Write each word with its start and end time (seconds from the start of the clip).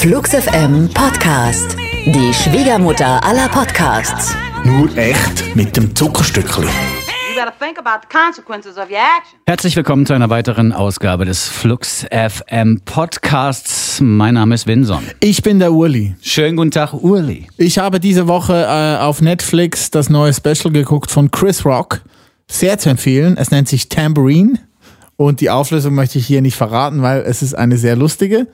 Flux 0.00 0.30
FM 0.30 0.88
Podcast. 0.94 1.76
Die 2.06 2.32
Schwiegermutter 2.32 3.22
aller 3.22 3.50
Podcasts. 3.50 4.34
Nur 4.64 4.88
echt 4.96 5.54
mit 5.54 5.76
dem 5.76 5.94
Zuckerstückli. 5.94 6.64
You 6.64 7.38
gotta 7.38 7.52
think 7.60 7.78
about 7.78 8.00
the 8.00 8.18
consequences 8.18 8.78
of 8.78 8.88
your 8.88 8.96
action. 8.96 9.38
Herzlich 9.46 9.76
willkommen 9.76 10.06
zu 10.06 10.14
einer 10.14 10.30
weiteren 10.30 10.72
Ausgabe 10.72 11.26
des 11.26 11.46
Flux 11.46 12.06
FM 12.10 12.80
Podcasts. 12.86 14.00
Mein 14.00 14.34
Name 14.34 14.54
ist 14.54 14.66
Vinson. 14.66 15.06
Ich 15.20 15.42
bin 15.42 15.58
der 15.58 15.70
Uli. 15.74 16.14
Schönen 16.22 16.56
guten 16.56 16.70
Tag, 16.70 16.94
Uli. 16.94 17.48
Ich 17.58 17.78
habe 17.78 18.00
diese 18.00 18.26
Woche 18.26 18.54
äh, 18.54 19.02
auf 19.02 19.20
Netflix 19.20 19.90
das 19.90 20.08
neue 20.08 20.32
Special 20.32 20.72
geguckt 20.72 21.10
von 21.10 21.30
Chris 21.30 21.66
Rock. 21.66 22.00
Sehr 22.48 22.78
zu 22.78 22.88
empfehlen. 22.88 23.36
Es 23.36 23.50
nennt 23.50 23.68
sich 23.68 23.90
Tambourine. 23.90 24.60
Und 25.20 25.42
die 25.42 25.50
Auflösung 25.50 25.94
möchte 25.94 26.18
ich 26.18 26.26
hier 26.26 26.40
nicht 26.40 26.56
verraten, 26.56 27.02
weil 27.02 27.20
es 27.20 27.42
ist 27.42 27.52
eine 27.52 27.76
sehr 27.76 27.94
lustige. 27.94 28.46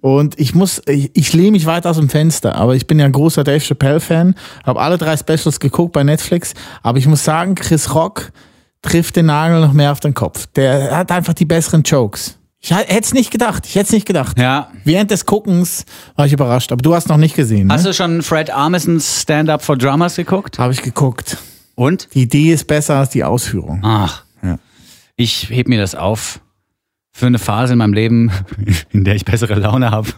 Und 0.00 0.40
ich 0.40 0.56
muss, 0.56 0.82
ich, 0.88 1.12
ich 1.14 1.32
lehne 1.32 1.52
mich 1.52 1.66
weit 1.66 1.86
aus 1.86 1.98
dem 1.98 2.08
Fenster, 2.08 2.56
aber 2.56 2.74
ich 2.74 2.88
bin 2.88 2.98
ja 2.98 3.04
ein 3.04 3.12
großer 3.12 3.44
Dave 3.44 3.60
Chappelle-Fan, 3.60 4.34
habe 4.66 4.80
alle 4.80 4.98
drei 4.98 5.16
Specials 5.16 5.60
geguckt 5.60 5.92
bei 5.92 6.02
Netflix, 6.02 6.52
aber 6.82 6.98
ich 6.98 7.06
muss 7.06 7.22
sagen, 7.22 7.54
Chris 7.54 7.94
Rock 7.94 8.32
trifft 8.82 9.14
den 9.14 9.26
Nagel 9.26 9.60
noch 9.60 9.72
mehr 9.72 9.92
auf 9.92 10.00
den 10.00 10.12
Kopf. 10.12 10.48
Der 10.56 10.96
hat 10.96 11.12
einfach 11.12 11.32
die 11.32 11.44
besseren 11.44 11.84
Jokes. 11.84 12.38
Ich 12.58 12.72
hätte 12.72 12.92
es 12.98 13.14
nicht 13.14 13.30
gedacht, 13.30 13.64
ich 13.66 13.76
hätte 13.76 13.86
es 13.86 13.92
nicht 13.92 14.06
gedacht. 14.06 14.36
Ja. 14.36 14.72
Während 14.82 15.12
des 15.12 15.26
Guckens 15.26 15.84
war 16.16 16.26
ich 16.26 16.32
überrascht, 16.32 16.72
aber 16.72 16.82
du 16.82 16.92
hast 16.92 17.08
noch 17.08 17.18
nicht 17.18 17.36
gesehen. 17.36 17.68
Ne? 17.68 17.74
Hast 17.74 17.86
du 17.86 17.94
schon 17.94 18.22
Fred 18.22 18.50
Armisons 18.50 19.20
Stand-Up 19.22 19.62
for 19.64 19.76
Drummers 19.76 20.16
geguckt? 20.16 20.58
Habe 20.58 20.72
ich 20.72 20.82
geguckt. 20.82 21.36
Und? 21.76 22.08
Die 22.14 22.22
Idee 22.22 22.52
ist 22.52 22.66
besser 22.66 22.96
als 22.96 23.10
die 23.10 23.22
Ausführung. 23.22 23.80
Ach, 23.84 24.24
Ja. 24.42 24.58
Ich 25.20 25.50
heb 25.50 25.68
mir 25.68 25.78
das 25.78 25.94
auf 25.94 26.40
für 27.12 27.26
eine 27.26 27.38
Phase 27.38 27.72
in 27.74 27.78
meinem 27.78 27.92
Leben, 27.92 28.30
in 28.90 29.04
der 29.04 29.14
ich 29.16 29.24
bessere 29.24 29.54
Laune 29.54 29.90
habe. 29.90 30.08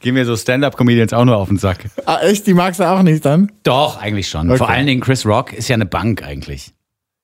Gehen 0.00 0.14
mir 0.14 0.26
so 0.26 0.36
Stand-Up-Comedians 0.36 1.12
auch 1.12 1.24
nur 1.24 1.36
auf 1.36 1.48
den 1.48 1.56
Sack. 1.56 1.86
Ah, 2.04 2.18
echt? 2.22 2.46
Die 2.46 2.52
magst 2.54 2.80
du 2.80 2.84
auch 2.84 3.02
nicht 3.02 3.24
dann? 3.24 3.50
Doch, 3.62 4.00
eigentlich 4.00 4.28
schon. 4.28 4.48
Okay. 4.50 4.58
Vor 4.58 4.68
allen 4.68 4.86
Dingen 4.86 5.00
Chris 5.00 5.24
Rock 5.24 5.52
ist 5.52 5.68
ja 5.68 5.74
eine 5.74 5.86
Bank 5.86 6.22
eigentlich. 6.22 6.72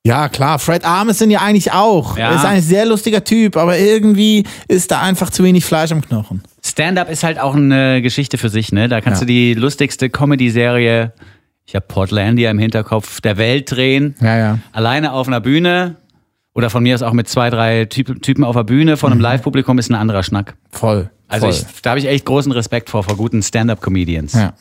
Ja, 0.06 0.28
klar. 0.28 0.58
Fred 0.58 0.84
Armisen 0.84 1.30
ja 1.30 1.40
eigentlich 1.40 1.72
auch. 1.72 2.16
Ja. 2.16 2.30
Er 2.30 2.36
ist 2.36 2.44
ein 2.44 2.62
sehr 2.62 2.86
lustiger 2.86 3.22
Typ, 3.22 3.56
aber 3.56 3.78
irgendwie 3.78 4.44
ist 4.68 4.90
da 4.90 5.00
einfach 5.02 5.30
zu 5.30 5.44
wenig 5.44 5.64
Fleisch 5.64 5.92
am 5.92 6.00
Knochen. 6.00 6.42
Stand-up 6.64 7.10
ist 7.10 7.22
halt 7.24 7.38
auch 7.38 7.54
eine 7.54 8.00
Geschichte 8.02 8.38
für 8.38 8.48
sich, 8.48 8.72
ne? 8.72 8.88
Da 8.88 9.00
kannst 9.00 9.20
Ja. 9.20 9.26
du 9.26 9.32
die 9.32 9.54
lustigste 9.54 10.08
Comedy-Serie, 10.10 11.12
ich 11.66 11.74
habe 11.76 11.84
Portlandia 11.86 12.50
im 12.50 12.58
Hinterkopf, 12.58 13.20
der 13.20 13.36
Welt 13.36 13.70
drehen. 13.70 14.16
Ja, 14.20 14.36
ja. 14.38 14.58
Alleine 14.72 15.12
auf 15.12 15.28
einer 15.28 15.40
Bühne 15.40 15.96
oder 16.54 16.70
von 16.70 16.82
mir 16.82 16.94
aus 16.94 17.02
auch 17.02 17.12
mit 17.12 17.28
zwei, 17.28 17.50
drei 17.50 17.86
Typ, 17.86 18.22
Typen 18.22 18.44
auf 18.44 18.56
der 18.56 18.64
Bühne 18.64 18.96
vor 18.96 19.10
einem 19.10 19.20
Live-Publikum 19.20 19.78
ist 19.78 19.90
ein 19.90 19.94
anderer 19.94 20.22
Schnack. 20.22 20.54
Voll. 20.70 21.10
Also 21.28 21.46
voll. 21.46 21.54
ich, 21.54 21.82
da 21.82 21.90
habe 21.90 22.00
ich 22.00 22.06
echt 22.06 22.26
großen 22.26 22.52
Respekt 22.52 22.90
vor, 22.90 23.02
vor 23.02 23.16
guten 23.16 23.42
Stand-up-Comedians. 23.42 24.34
Ja. 24.34 24.52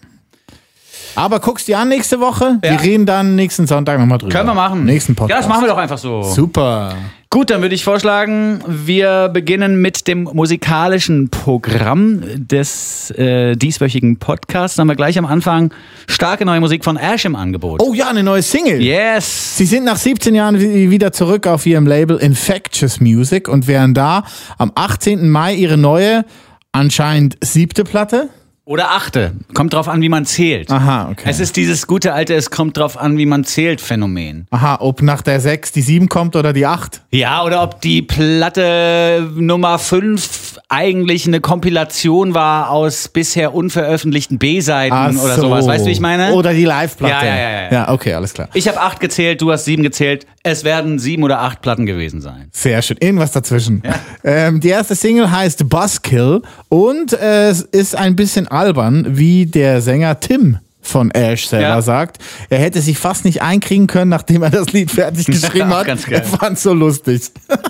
Aber 1.15 1.39
guckst 1.39 1.67
dir 1.67 1.77
an 1.77 1.89
nächste 1.89 2.19
Woche? 2.19 2.59
Ja. 2.63 2.71
Wir 2.71 2.81
reden 2.81 3.05
dann 3.05 3.35
nächsten 3.35 3.67
Sonntag 3.67 3.99
nochmal 3.99 4.17
drüber. 4.17 4.31
Können 4.31 4.47
wir 4.47 4.53
machen. 4.53 4.85
Nächsten 4.85 5.15
Podcast. 5.15 5.31
Ja, 5.31 5.37
das 5.41 5.49
machen 5.49 5.63
wir 5.63 5.69
doch 5.69 5.77
einfach 5.77 5.97
so. 5.97 6.23
Super. 6.23 6.95
Gut, 7.33 7.49
dann 7.49 7.61
würde 7.61 7.73
ich 7.73 7.85
vorschlagen, 7.85 8.61
wir 8.67 9.29
beginnen 9.29 9.79
mit 9.79 10.05
dem 10.09 10.23
musikalischen 10.33 11.29
Programm 11.29 12.21
des 12.35 13.09
äh, 13.11 13.55
dieswöchigen 13.55 14.17
Podcasts. 14.17 14.75
Dann 14.75 14.83
haben 14.83 14.89
wir 14.89 14.95
gleich 14.97 15.17
am 15.17 15.25
Anfang 15.25 15.73
starke 16.09 16.43
neue 16.43 16.59
Musik 16.59 16.83
von 16.83 16.97
Ash 16.97 17.23
im 17.23 17.37
Angebot. 17.37 17.81
Oh 17.81 17.93
ja, 17.93 18.09
eine 18.09 18.21
neue 18.23 18.41
Single. 18.41 18.81
Yes! 18.81 19.55
Sie 19.55 19.65
sind 19.65 19.85
nach 19.85 19.95
17 19.95 20.35
Jahren 20.35 20.59
wi- 20.59 20.89
wieder 20.89 21.13
zurück 21.13 21.47
auf 21.47 21.65
ihrem 21.65 21.87
Label 21.87 22.17
Infectious 22.17 22.99
Music 22.99 23.47
und 23.47 23.65
werden 23.65 23.93
da 23.93 24.25
am 24.57 24.73
18. 24.75 25.29
Mai 25.29 25.53
ihre 25.53 25.77
neue, 25.77 26.25
anscheinend 26.73 27.37
siebte 27.41 27.85
Platte. 27.85 28.27
Oder 28.63 28.91
achte. 28.91 29.31
Kommt 29.55 29.73
drauf 29.73 29.87
an, 29.87 30.01
wie 30.01 30.09
man 30.09 30.25
zählt. 30.25 30.69
Aha, 30.69 31.09
okay. 31.09 31.27
Es 31.27 31.39
ist 31.39 31.55
dieses 31.55 31.87
gute 31.87 32.13
alte, 32.13 32.35
es 32.35 32.51
kommt 32.51 32.77
drauf 32.77 32.95
an, 32.95 33.17
wie 33.17 33.25
man 33.25 33.43
zählt 33.43 33.81
Phänomen. 33.81 34.45
Aha, 34.51 34.77
ob 34.79 35.01
nach 35.01 35.23
der 35.23 35.39
6 35.39 35.71
die 35.71 35.81
7 35.81 36.07
kommt 36.09 36.35
oder 36.35 36.53
die 36.53 36.67
8. 36.67 37.01
Ja, 37.09 37.43
oder 37.43 37.63
ob 37.63 37.81
die 37.81 38.03
Platte 38.03 39.27
Nummer 39.35 39.79
5 39.79 40.59
eigentlich 40.69 41.25
eine 41.25 41.41
Kompilation 41.41 42.35
war 42.35 42.69
aus 42.69 43.07
bisher 43.07 43.53
unveröffentlichten 43.55 44.37
B-Seiten 44.37 44.93
Ach 44.93 45.09
oder 45.23 45.35
so. 45.35 45.41
sowas. 45.41 45.65
Weißt 45.65 45.83
du, 45.83 45.89
wie 45.89 45.93
ich 45.93 45.99
meine? 45.99 46.33
Oder 46.33 46.53
die 46.53 46.65
Live-Platte. 46.65 47.25
Ja, 47.25 47.35
ja, 47.35 47.41
ja, 47.41 47.61
ja. 47.63 47.71
Ja, 47.71 47.89
okay, 47.91 48.13
alles 48.13 48.33
klar. 48.33 48.47
ich 48.53 48.67
habe 48.67 48.79
acht 48.79 48.99
gezählt, 48.99 49.41
du 49.41 49.51
hast 49.51 49.65
sieben 49.65 49.81
gezählt. 49.81 50.27
Es 50.43 50.63
werden 50.63 50.97
sieben 50.99 51.23
oder 51.23 51.39
acht 51.39 51.61
Platten 51.61 51.85
gewesen 51.85 52.21
sein. 52.21 52.49
Sehr 52.51 52.81
schön. 52.81 52.97
Irgendwas 52.99 53.31
dazwischen. 53.31 53.83
Ähm, 54.23 54.59
die 54.59 54.69
erste 54.69 54.95
Single 54.95 55.31
heißt 55.31 55.67
Buzzkill 55.67 56.41
und 56.69 57.13
äh, 57.13 57.49
es 57.49 57.61
ist 57.61 57.95
ein 57.95 58.15
bisschen 58.15 58.47
albern, 58.61 59.17
wie 59.17 59.45
der 59.47 59.81
Sänger 59.81 60.19
Tim 60.19 60.57
von 60.81 61.11
Ash 61.11 61.47
selber 61.47 61.67
Ja. 61.67 61.81
sagt. 61.81 62.17
Er 62.49 62.59
hätte 62.59 62.81
sich 62.81 62.97
fast 62.97 63.25
nicht 63.25 63.41
einkriegen 63.41 63.87
können, 63.87 64.09
nachdem 64.09 64.41
er 64.43 64.49
das 64.51 64.71
Lied 64.73 64.91
fertig 64.91 65.25
geschrieben 65.27 65.69
hat. 65.73 65.85
Ganz 65.87 66.05
geil. 66.05 66.21
Er 66.21 66.23
fand 66.23 66.59
so 66.59 66.73
lustig. 66.73 67.21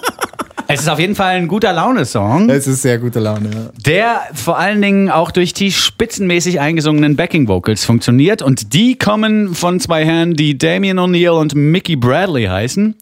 Es 0.74 0.80
ist 0.84 0.88
auf 0.88 1.00
jeden 1.00 1.16
Fall 1.16 1.36
ein 1.36 1.50
guter 1.50 1.74
Laune-Song, 1.74 2.50
Es 2.50 2.66
ist 2.66 2.82
sehr 2.84 2.98
gute 2.98 3.20
Laune. 3.20 3.50
Ja. 3.54 3.72
der 3.86 4.22
vor 4.34 4.58
allen 4.58 4.82
Dingen 4.82 5.10
auch 5.10 5.32
durch 5.32 5.54
die 5.54 5.70
spitzenmäßig 5.70 6.62
eingesungenen 6.62 7.18
Backing-Vocals 7.18 7.84
funktioniert. 7.84 8.42
Und 8.42 8.74
die 8.74 8.98
kommen 8.98 9.54
von 9.54 9.82
zwei 9.82 10.06
Herren, 10.06 10.34
die 10.34 10.58
Damien 10.58 10.98
O'Neill 10.98 11.32
und 11.32 11.56
Mickey 11.56 11.98
Bradley 11.98 12.46
heißen. 12.46 12.96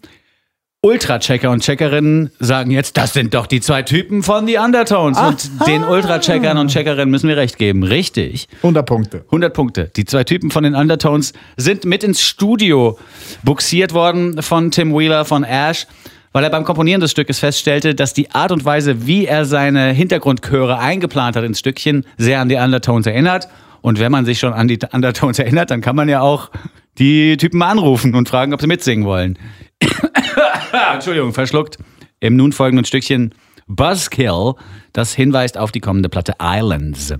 Ultra-Checker 0.82 1.50
und 1.50 1.62
Checkerinnen 1.62 2.30
sagen 2.38 2.70
jetzt, 2.70 2.96
das 2.96 3.12
sind 3.12 3.34
doch 3.34 3.46
die 3.46 3.60
zwei 3.60 3.82
Typen 3.82 4.22
von 4.22 4.46
The 4.46 4.56
Undertones. 4.56 5.18
Und 5.18 5.50
den 5.66 5.84
Ultra-Checkern 5.84 6.56
und 6.56 6.68
Checkerinnen 6.68 7.10
müssen 7.10 7.28
wir 7.28 7.36
recht 7.36 7.58
geben. 7.58 7.82
Richtig. 7.82 8.48
100 8.62 8.86
Punkte. 8.86 9.24
100 9.26 9.52
Punkte. 9.52 9.90
Die 9.94 10.06
zwei 10.06 10.24
Typen 10.24 10.50
von 10.50 10.64
den 10.64 10.74
Undertones 10.74 11.34
sind 11.58 11.84
mit 11.84 12.02
ins 12.02 12.22
Studio 12.22 12.98
buxiert 13.42 13.92
worden 13.92 14.40
von 14.42 14.70
Tim 14.70 14.96
Wheeler 14.96 15.26
von 15.26 15.44
Ash, 15.44 15.86
weil 16.32 16.44
er 16.44 16.50
beim 16.50 16.64
Komponieren 16.64 17.02
des 17.02 17.10
Stückes 17.10 17.40
feststellte, 17.40 17.94
dass 17.94 18.14
die 18.14 18.30
Art 18.30 18.50
und 18.50 18.64
Weise, 18.64 19.06
wie 19.06 19.26
er 19.26 19.44
seine 19.44 19.90
Hintergrundchöre 19.92 20.78
eingeplant 20.78 21.36
hat 21.36 21.44
ins 21.44 21.58
Stückchen, 21.58 22.06
sehr 22.16 22.40
an 22.40 22.48
die 22.48 22.56
Undertones 22.56 23.06
erinnert. 23.06 23.48
Und 23.82 23.98
wenn 24.00 24.10
man 24.10 24.24
sich 24.24 24.38
schon 24.38 24.54
an 24.54 24.66
die 24.66 24.78
Undertones 24.90 25.38
erinnert, 25.40 25.70
dann 25.70 25.82
kann 25.82 25.94
man 25.94 26.08
ja 26.08 26.22
auch 26.22 26.50
die 26.96 27.36
Typen 27.36 27.58
mal 27.58 27.68
anrufen 27.68 28.14
und 28.14 28.30
fragen, 28.30 28.54
ob 28.54 28.62
sie 28.62 28.66
mitsingen 28.66 29.04
wollen. 29.04 29.38
Entschuldigung, 30.92 31.32
verschluckt. 31.32 31.78
Im 32.20 32.36
nun 32.36 32.52
folgenden 32.52 32.84
Stückchen 32.84 33.34
Buzzkill, 33.66 34.54
das 34.92 35.14
hinweist 35.14 35.56
auf 35.56 35.72
die 35.72 35.80
kommende 35.80 36.08
Platte 36.08 36.34
Islands. 36.40 37.14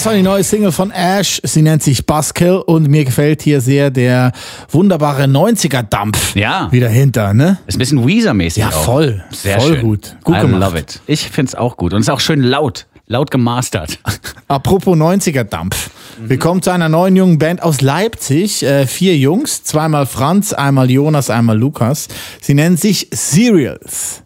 Das 0.00 0.06
war 0.06 0.14
die 0.14 0.22
neue 0.22 0.42
Single 0.42 0.72
von 0.72 0.90
Ash. 0.92 1.42
Sie 1.44 1.60
nennt 1.60 1.82
sich 1.82 2.06
Buzzkill 2.06 2.54
und 2.64 2.88
mir 2.88 3.04
gefällt 3.04 3.42
hier 3.42 3.60
sehr 3.60 3.90
der 3.90 4.32
wunderbare 4.70 5.24
90er-Dampf 5.24 6.34
Ja. 6.36 6.72
wieder 6.72 6.88
hinter, 6.88 7.34
ne? 7.34 7.58
Ist 7.66 7.74
ein 7.76 7.80
bisschen 7.80 8.06
Weezer-mäßig. 8.08 8.60
Ja, 8.62 8.70
auch. 8.70 8.84
voll. 8.86 9.22
Sehr 9.30 9.60
Voll 9.60 9.74
schön. 9.74 9.80
gut. 9.82 10.16
Gut 10.24 10.38
I 10.38 10.40
gemacht. 10.40 10.60
love 10.62 10.78
it. 10.78 11.00
Ich 11.06 11.28
find's 11.28 11.54
auch 11.54 11.76
gut. 11.76 11.92
Und 11.92 12.00
es 12.00 12.06
ist 12.06 12.10
auch 12.14 12.20
schön 12.20 12.40
laut. 12.40 12.86
laut 13.08 13.30
gemastert. 13.30 13.98
Apropos 14.48 14.96
90er-Dampf. 14.96 15.90
Wir 16.18 16.36
Mhm. 16.36 16.40
kommen 16.40 16.62
zu 16.62 16.70
einer 16.70 16.88
neuen 16.88 17.14
jungen 17.14 17.38
Band 17.38 17.62
aus 17.62 17.82
Leipzig. 17.82 18.62
Äh, 18.62 18.86
vier 18.86 19.18
Jungs, 19.18 19.64
zweimal 19.64 20.06
Franz, 20.06 20.54
einmal 20.54 20.90
Jonas, 20.90 21.28
einmal 21.28 21.58
Lukas. 21.58 22.08
Sie 22.40 22.54
nennen 22.54 22.78
sich 22.78 23.10
Cereals. 23.14 24.22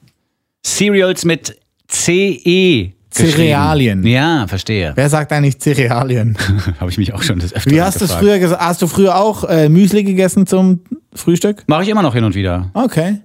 Cereals 0.64 1.24
mit 1.24 1.58
CE. 1.88 2.92
Cerealien. 3.14 4.04
Ja, 4.06 4.46
verstehe. 4.46 4.92
Wer 4.94 5.08
sagt 5.08 5.32
eigentlich 5.32 5.58
Cerealien? 5.60 6.36
Habe 6.80 6.90
ich 6.90 6.98
mich 6.98 7.14
auch 7.14 7.22
schon 7.22 7.38
des 7.38 7.54
Öfteren 7.54 7.76
Wie 7.76 7.80
hast 7.80 8.00
du 8.00 8.06
früher 8.06 8.38
gesagt? 8.38 8.60
Hast 8.60 8.82
du 8.82 8.86
früher 8.86 9.16
auch 9.16 9.44
äh, 9.44 9.68
Müsli 9.68 10.02
gegessen 10.04 10.46
zum 10.46 10.80
Frühstück? 11.14 11.62
Mache 11.66 11.84
ich 11.84 11.88
immer 11.88 12.02
noch 12.02 12.14
hin 12.14 12.24
und 12.24 12.34
wieder. 12.34 12.70
Okay. 12.74 13.18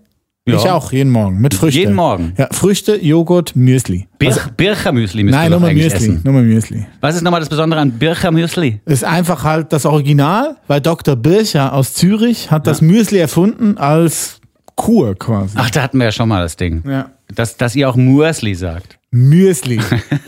Ja. 0.48 0.56
Ich 0.56 0.70
auch, 0.70 0.92
jeden 0.92 1.12
Morgen. 1.12 1.42
Mit 1.42 1.54
Früchten. 1.54 1.80
Jeden 1.80 1.96
Morgen. 1.96 2.34
Ja, 2.38 2.48
Früchte, 2.52 2.96
Joghurt, 3.04 3.56
Müsli. 3.56 4.08
Bir 4.18 4.36
Birchermüsli 4.58 5.24
müsst 5.24 5.36
Nein, 5.36 5.46
ihr 5.46 5.50
nur 5.50 5.58
doch 5.58 5.62
mal 5.62 5.70
eigentlich 5.70 5.94
Müsli. 5.94 5.98
essen. 6.08 6.22
Nur 6.24 6.34
mal 6.34 6.44
Müsli. 6.44 6.86
Was 7.02 7.16
ist 7.16 7.22
nochmal 7.22 7.40
das 7.42 7.50
Besondere 7.50 7.80
an 7.82 7.92
Birchermüsli? 7.92 8.82
Ist 8.86 9.04
einfach 9.04 9.44
halt 9.44 9.72
das 9.74 9.86
Original, 9.86 10.56
weil 10.68 10.82
Dr. 10.82 11.16
Bircher 11.16 11.74
aus 11.74 11.94
Zürich 11.94 12.50
hat 12.50 12.66
das 12.66 12.82
Müsli 12.82 13.20
erfunden 13.20 13.78
als 13.78 14.40
Kur 14.76 15.14
quasi. 15.16 15.56
Ach, 15.56 15.70
da 15.70 15.84
hatten 15.84 15.98
wir 15.98 16.06
ja 16.06 16.12
schon 16.12 16.30
mal 16.30 16.42
das 16.42 16.56
Ding. 16.56 16.84
Ja. 16.88 17.12
Dass, 17.36 17.58
dass 17.58 17.76
ihr 17.76 17.90
auch 17.90 17.96
Mursli 17.96 18.56
sagt. 18.56 18.99
Müsli. 19.12 19.80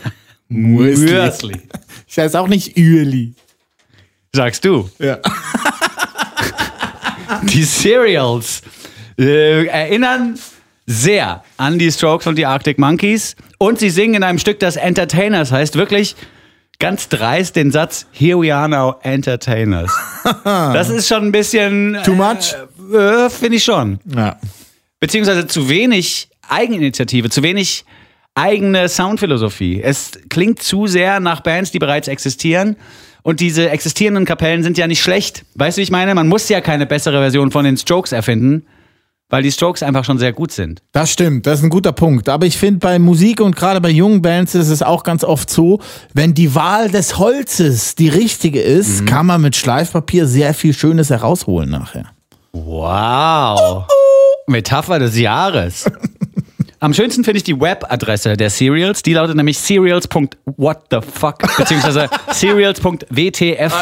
Mursli. 0.48 1.56
Ich 2.06 2.18
heiße 2.18 2.38
auch 2.38 2.48
nicht 2.48 2.76
Üeli. 2.76 3.34
Sagst 4.32 4.64
du. 4.64 4.90
Ja. 4.98 5.18
Die 7.44 7.64
Cereals 7.64 8.62
äh, 9.18 9.66
erinnern 9.66 10.38
sehr 10.86 11.42
an 11.56 11.78
die 11.78 11.90
Strokes 11.90 12.26
und 12.26 12.36
die 12.36 12.46
Arctic 12.46 12.78
Monkeys. 12.78 13.36
Und 13.58 13.78
sie 13.78 13.90
singen 13.90 14.14
in 14.14 14.22
einem 14.22 14.38
Stück, 14.38 14.58
das 14.60 14.76
Entertainers 14.76 15.52
heißt. 15.52 15.76
Wirklich 15.76 16.16
ganz 16.78 17.08
dreist 17.08 17.56
den 17.56 17.70
Satz, 17.70 18.06
Here 18.12 18.40
we 18.40 18.54
are 18.54 18.68
now, 18.68 18.96
Entertainers. 19.02 19.92
Das 20.44 20.88
ist 20.88 21.08
schon 21.08 21.26
ein 21.26 21.32
bisschen... 21.32 21.98
Too 22.04 22.14
much? 22.14 22.54
Äh, 22.92 22.96
äh, 22.96 23.30
Finde 23.30 23.56
ich 23.56 23.64
schon. 23.64 24.00
Ja. 24.14 24.38
Beziehungsweise 24.98 25.46
zu 25.46 25.68
wenig 25.68 26.28
Eigeninitiative, 26.48 27.30
zu 27.30 27.42
wenig 27.42 27.84
eigene 28.34 28.88
Soundphilosophie. 28.88 29.82
Es 29.82 30.12
klingt 30.28 30.62
zu 30.62 30.86
sehr 30.86 31.20
nach 31.20 31.40
Bands, 31.40 31.70
die 31.70 31.78
bereits 31.78 32.08
existieren. 32.08 32.76
Und 33.22 33.40
diese 33.40 33.70
existierenden 33.70 34.24
Kapellen 34.24 34.62
sind 34.62 34.78
ja 34.78 34.86
nicht 34.86 35.02
schlecht. 35.02 35.44
Weißt 35.54 35.76
du, 35.76 35.80
wie 35.80 35.84
ich 35.84 35.90
meine? 35.90 36.14
Man 36.14 36.28
muss 36.28 36.48
ja 36.48 36.60
keine 36.60 36.86
bessere 36.86 37.18
Version 37.18 37.52
von 37.52 37.64
den 37.64 37.76
Strokes 37.76 38.10
erfinden, 38.10 38.66
weil 39.28 39.44
die 39.44 39.52
Strokes 39.52 39.82
einfach 39.82 40.04
schon 40.04 40.18
sehr 40.18 40.32
gut 40.32 40.50
sind. 40.50 40.82
Das 40.90 41.12
stimmt, 41.12 41.46
das 41.46 41.60
ist 41.60 41.64
ein 41.64 41.70
guter 41.70 41.92
Punkt. 41.92 42.28
Aber 42.28 42.46
ich 42.46 42.58
finde, 42.58 42.80
bei 42.80 42.98
Musik 42.98 43.40
und 43.40 43.54
gerade 43.54 43.80
bei 43.80 43.90
jungen 43.90 44.22
Bands 44.22 44.56
ist 44.56 44.68
es 44.68 44.82
auch 44.82 45.04
ganz 45.04 45.22
oft 45.22 45.50
so, 45.50 45.78
wenn 46.14 46.34
die 46.34 46.54
Wahl 46.56 46.90
des 46.90 47.18
Holzes 47.18 47.94
die 47.94 48.08
richtige 48.08 48.60
ist, 48.60 49.06
kann 49.06 49.26
man 49.26 49.40
mit 49.40 49.54
Schleifpapier 49.54 50.26
sehr 50.26 50.52
viel 50.52 50.74
Schönes 50.74 51.10
herausholen 51.10 51.70
nachher. 51.70 52.06
Wow. 52.52 53.86
Metapher 54.48 54.98
des 54.98 55.16
Jahres. 55.16 55.84
Am 56.82 56.92
schönsten 56.92 57.22
finde 57.22 57.36
ich 57.36 57.44
die 57.44 57.60
Webadresse 57.60 58.36
der 58.36 58.50
Serials. 58.50 59.04
Die 59.04 59.12
lautet 59.12 59.36
nämlich 59.36 59.56
serials.whatthefuck 59.56 61.38
beziehungsweise 61.56 62.08
serials.wtf. 62.32 63.72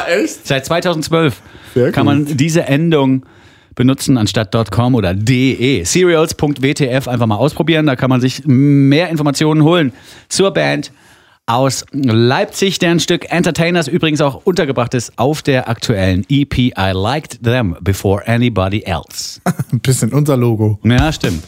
Seit 0.45 0.67
2012 0.67 1.41
Sehr 1.73 1.93
kann 1.93 2.05
man 2.05 2.27
diese 2.27 2.65
Endung 2.65 3.25
benutzen 3.75 4.19
anstatt 4.19 4.55
.com 4.71 4.95
oder 4.95 5.15
de. 5.15 5.83
Serials.wtf 5.83 7.09
einfach 7.09 7.27
mal 7.27 7.37
ausprobieren. 7.37 7.87
Da 7.87 7.97
kann 7.97 8.11
man 8.11 8.21
sich 8.21 8.43
mehr 8.45 9.09
Informationen 9.09 9.65
holen 9.65 9.95
zur 10.29 10.51
Band 10.51 10.93
aus 11.47 11.87
Leipzig, 11.93 12.81
deren 12.81 13.01
Stück 13.01 13.33
Entertainers 13.33 13.89
übrigens 13.89 14.21
auch 14.21 14.43
untergebracht 14.45 14.93
ist 14.93 15.19
auf 15.19 15.41
der 15.41 15.71
aktuellen 15.71 16.27
EP 16.29 16.59
I 16.59 16.93
Liked 16.93 17.43
Them 17.43 17.79
Before 17.81 18.29
Anybody 18.29 18.83
Else. 18.83 19.41
Ein 19.73 19.81
bisschen 19.83 20.13
unser 20.13 20.37
Logo. 20.37 20.79
Ja, 20.85 21.11
stimmt. 21.11 21.45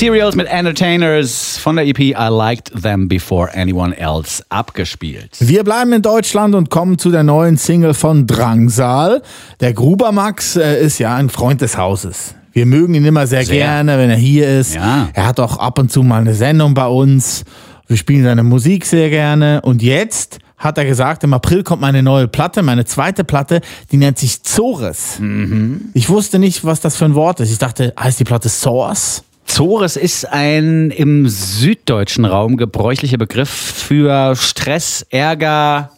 Serials 0.00 0.34
mit 0.34 0.46
Entertainers 0.46 1.58
von 1.58 1.76
der 1.76 1.86
EP 1.86 1.98
I 1.98 2.14
Liked 2.30 2.72
Them 2.82 3.06
Before 3.06 3.54
Anyone 3.54 3.94
Else 3.94 4.42
abgespielt. 4.48 5.36
Wir 5.40 5.62
bleiben 5.62 5.92
in 5.92 6.00
Deutschland 6.00 6.54
und 6.54 6.70
kommen 6.70 6.96
zu 6.96 7.10
der 7.10 7.22
neuen 7.22 7.58
Single 7.58 7.92
von 7.92 8.26
Drangsal. 8.26 9.20
Der 9.60 9.74
Gruber 9.74 10.10
Max 10.10 10.56
äh, 10.56 10.82
ist 10.82 11.00
ja 11.00 11.14
ein 11.16 11.28
Freund 11.28 11.60
des 11.60 11.76
Hauses. 11.76 12.34
Wir 12.52 12.64
mögen 12.64 12.94
ihn 12.94 13.04
immer 13.04 13.26
sehr, 13.26 13.44
Sehr. 13.44 13.56
gerne, 13.56 13.98
wenn 13.98 14.08
er 14.08 14.16
hier 14.16 14.48
ist. 14.60 14.74
Ja. 14.74 15.10
Er 15.12 15.26
hat 15.26 15.38
auch 15.38 15.58
ab 15.58 15.78
und 15.78 15.92
zu 15.92 16.02
mal 16.02 16.22
eine 16.22 16.32
Sendung 16.32 16.72
bei 16.72 16.86
uns. 16.86 17.44
Wir 17.86 17.98
spielen 17.98 18.24
seine 18.24 18.42
Musik 18.42 18.86
sehr 18.86 19.10
gerne. 19.10 19.60
Und 19.60 19.82
jetzt 19.82 20.38
hat 20.56 20.78
er 20.78 20.86
gesagt, 20.86 21.24
im 21.24 21.34
April 21.34 21.62
kommt 21.62 21.82
meine 21.82 22.02
neue 22.02 22.26
Platte, 22.26 22.62
meine 22.62 22.86
zweite 22.86 23.22
Platte, 23.22 23.60
die 23.92 23.98
nennt 23.98 24.18
sich 24.18 24.42
Zores. 24.44 25.18
Mhm. 25.18 25.90
Ich 25.92 26.08
wusste 26.08 26.38
nicht, 26.38 26.64
was 26.64 26.80
das 26.80 26.96
für 26.96 27.04
ein 27.04 27.14
Wort 27.14 27.40
ist. 27.40 27.52
Ich 27.52 27.58
dachte, 27.58 27.92
heißt 28.00 28.18
die 28.18 28.24
Platte 28.24 28.48
Source? 28.48 29.24
Zores 29.54 29.96
ist 29.96 30.24
ein 30.32 30.90
im 30.90 31.28
süddeutschen 31.28 32.24
Raum 32.24 32.56
gebräuchlicher 32.56 33.18
Begriff 33.18 33.50
für 33.50 34.34
Stress, 34.36 35.04
Ärger. 35.10 35.90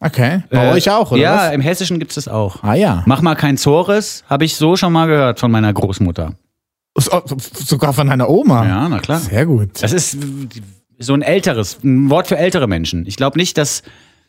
Okay. 0.00 0.42
Bei 0.50 0.68
Äh, 0.68 0.72
euch 0.72 0.90
auch, 0.90 1.10
oder 1.12 1.20
Ja, 1.20 1.36
was? 1.48 1.54
im 1.54 1.60
Hessischen 1.60 1.98
gibt 1.98 2.12
es 2.12 2.16
das 2.16 2.28
auch. 2.28 2.62
Ah 2.62 2.74
ja. 2.74 3.02
Mach 3.06 3.20
mal 3.20 3.34
kein 3.34 3.56
Zores, 3.56 4.24
habe 4.28 4.44
ich 4.44 4.56
so 4.56 4.76
schon 4.76 4.92
mal 4.92 5.06
gehört 5.06 5.40
von 5.40 5.50
meiner 5.50 5.72
Großmutter. 5.72 6.34
So- 6.96 7.22
Sogar 7.64 7.92
von 7.92 8.06
deiner 8.06 8.28
Oma. 8.28 8.66
Ja, 8.66 8.88
na 8.88 8.98
klar. 9.00 9.18
Sehr 9.18 9.46
gut. 9.46 9.70
Das 9.82 9.92
ist 9.92 10.16
so 10.98 11.14
ein 11.14 11.22
älteres, 11.22 11.78
ein 11.82 12.10
Wort 12.10 12.26
für 12.28 12.36
ältere 12.38 12.68
Menschen. 12.68 13.06
Ich 13.06 13.16
glaube 13.16 13.38
nicht, 13.38 13.58
dass 13.58 13.82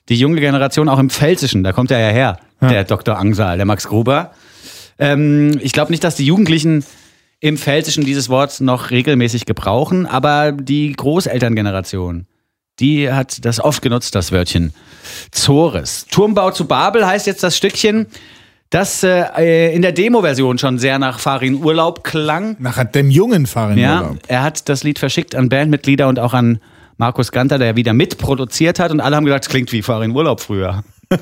die 0.09 0.15
junge 0.15 0.39
Generation 0.41 0.89
auch 0.89 0.99
im 0.99 1.09
Pfälzischen, 1.09 1.63
da 1.63 1.71
kommt 1.71 1.91
er 1.91 1.99
ja 1.99 2.09
her, 2.09 2.37
der 2.61 2.83
Dr. 2.83 3.17
Angsal, 3.17 3.57
der 3.57 3.65
Max 3.65 3.87
Gruber. 3.87 4.31
Ähm, 4.99 5.59
ich 5.61 5.71
glaube 5.71 5.91
nicht, 5.91 6.03
dass 6.03 6.15
die 6.15 6.25
Jugendlichen 6.25 6.83
im 7.43 7.57
Pfälzischen 7.57 8.05
dieses 8.05 8.29
Wort 8.29 8.61
noch 8.61 8.89
regelmäßig 8.89 9.45
gebrauchen, 9.45 10.05
aber 10.05 10.53
die 10.53 10.93
Großelterngeneration, 10.93 12.25
Die 12.79 13.11
hat 13.11 13.43
das 13.43 13.59
oft 13.59 13.81
genutzt, 13.81 14.15
das 14.15 14.31
Wörtchen 14.31 14.73
Zores. 15.31 16.05
Turmbau 16.09 16.51
zu 16.51 16.65
Babel 16.65 17.05
heißt 17.05 17.27
jetzt 17.27 17.43
das 17.43 17.57
Stückchen, 17.57 18.07
das 18.69 19.03
äh, 19.03 19.75
in 19.75 19.81
der 19.81 19.91
Demo-Version 19.91 20.57
schon 20.57 20.79
sehr 20.79 20.99
nach 20.99 21.19
Farin 21.19 21.55
Urlaub 21.55 22.05
klang. 22.05 22.55
Nach 22.59 22.81
dem 22.85 23.11
jungen 23.11 23.45
Farin 23.45 23.77
Ja, 23.77 24.03
Urlaub. 24.03 24.19
er 24.27 24.41
hat 24.41 24.69
das 24.69 24.85
Lied 24.85 24.97
verschickt 24.97 25.35
an 25.35 25.49
Bandmitglieder 25.49 26.07
und 26.07 26.19
auch 26.19 26.33
an 26.33 26.59
Markus 26.95 27.33
Ganter, 27.33 27.57
der 27.59 27.75
wieder 27.75 27.91
mitproduziert 27.91 28.79
hat. 28.79 28.91
Und 28.91 29.01
alle 29.01 29.17
haben 29.17 29.25
gesagt, 29.25 29.43
es 29.45 29.49
klingt 29.49 29.71
wie 29.73 29.81
Farin 29.81 30.11
Urlaub 30.11 30.39
früher. 30.39 30.85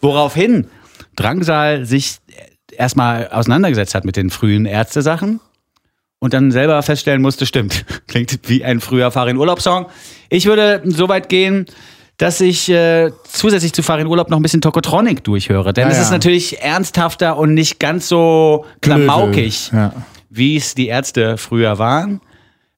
Woraufhin 0.00 0.68
Drangsal 1.16 1.84
sich 1.84 2.18
erstmal 2.70 3.26
auseinandergesetzt 3.28 3.96
hat 3.96 4.04
mit 4.04 4.14
den 4.16 4.30
frühen 4.30 4.66
Ärzte-Sachen 4.66 5.40
und 6.24 6.32
dann 6.32 6.50
selber 6.50 6.82
feststellen 6.82 7.20
musste, 7.20 7.44
stimmt, 7.44 7.84
klingt 8.08 8.38
wie 8.48 8.64
ein 8.64 8.80
früher 8.80 9.10
Farin 9.10 9.36
Urlaub-Song. 9.36 9.86
Ich 10.30 10.46
würde 10.46 10.80
so 10.86 11.08
weit 11.08 11.28
gehen, 11.28 11.66
dass 12.16 12.40
ich 12.40 12.70
äh, 12.70 13.10
zusätzlich 13.24 13.72
zu 13.74 13.82
Farin 13.82 14.06
Urlaub 14.06 14.30
noch 14.30 14.38
ein 14.38 14.42
bisschen 14.42 14.62
Tokotronic 14.62 15.22
durchhöre. 15.22 15.72
Denn 15.74 15.84
Ja, 15.84 15.90
es 15.90 15.96
ja. 15.98 16.02
ist 16.04 16.10
natürlich 16.12 16.62
ernsthafter 16.62 17.36
und 17.36 17.52
nicht 17.54 17.78
ganz 17.78 18.08
so 18.08 18.64
klamaukig 18.80 19.70
Ja. 19.72 19.92
wie 20.30 20.56
es 20.56 20.74
die 20.74 20.86
Ärzte 20.88 21.36
früher 21.36 21.78
waren. 21.78 22.20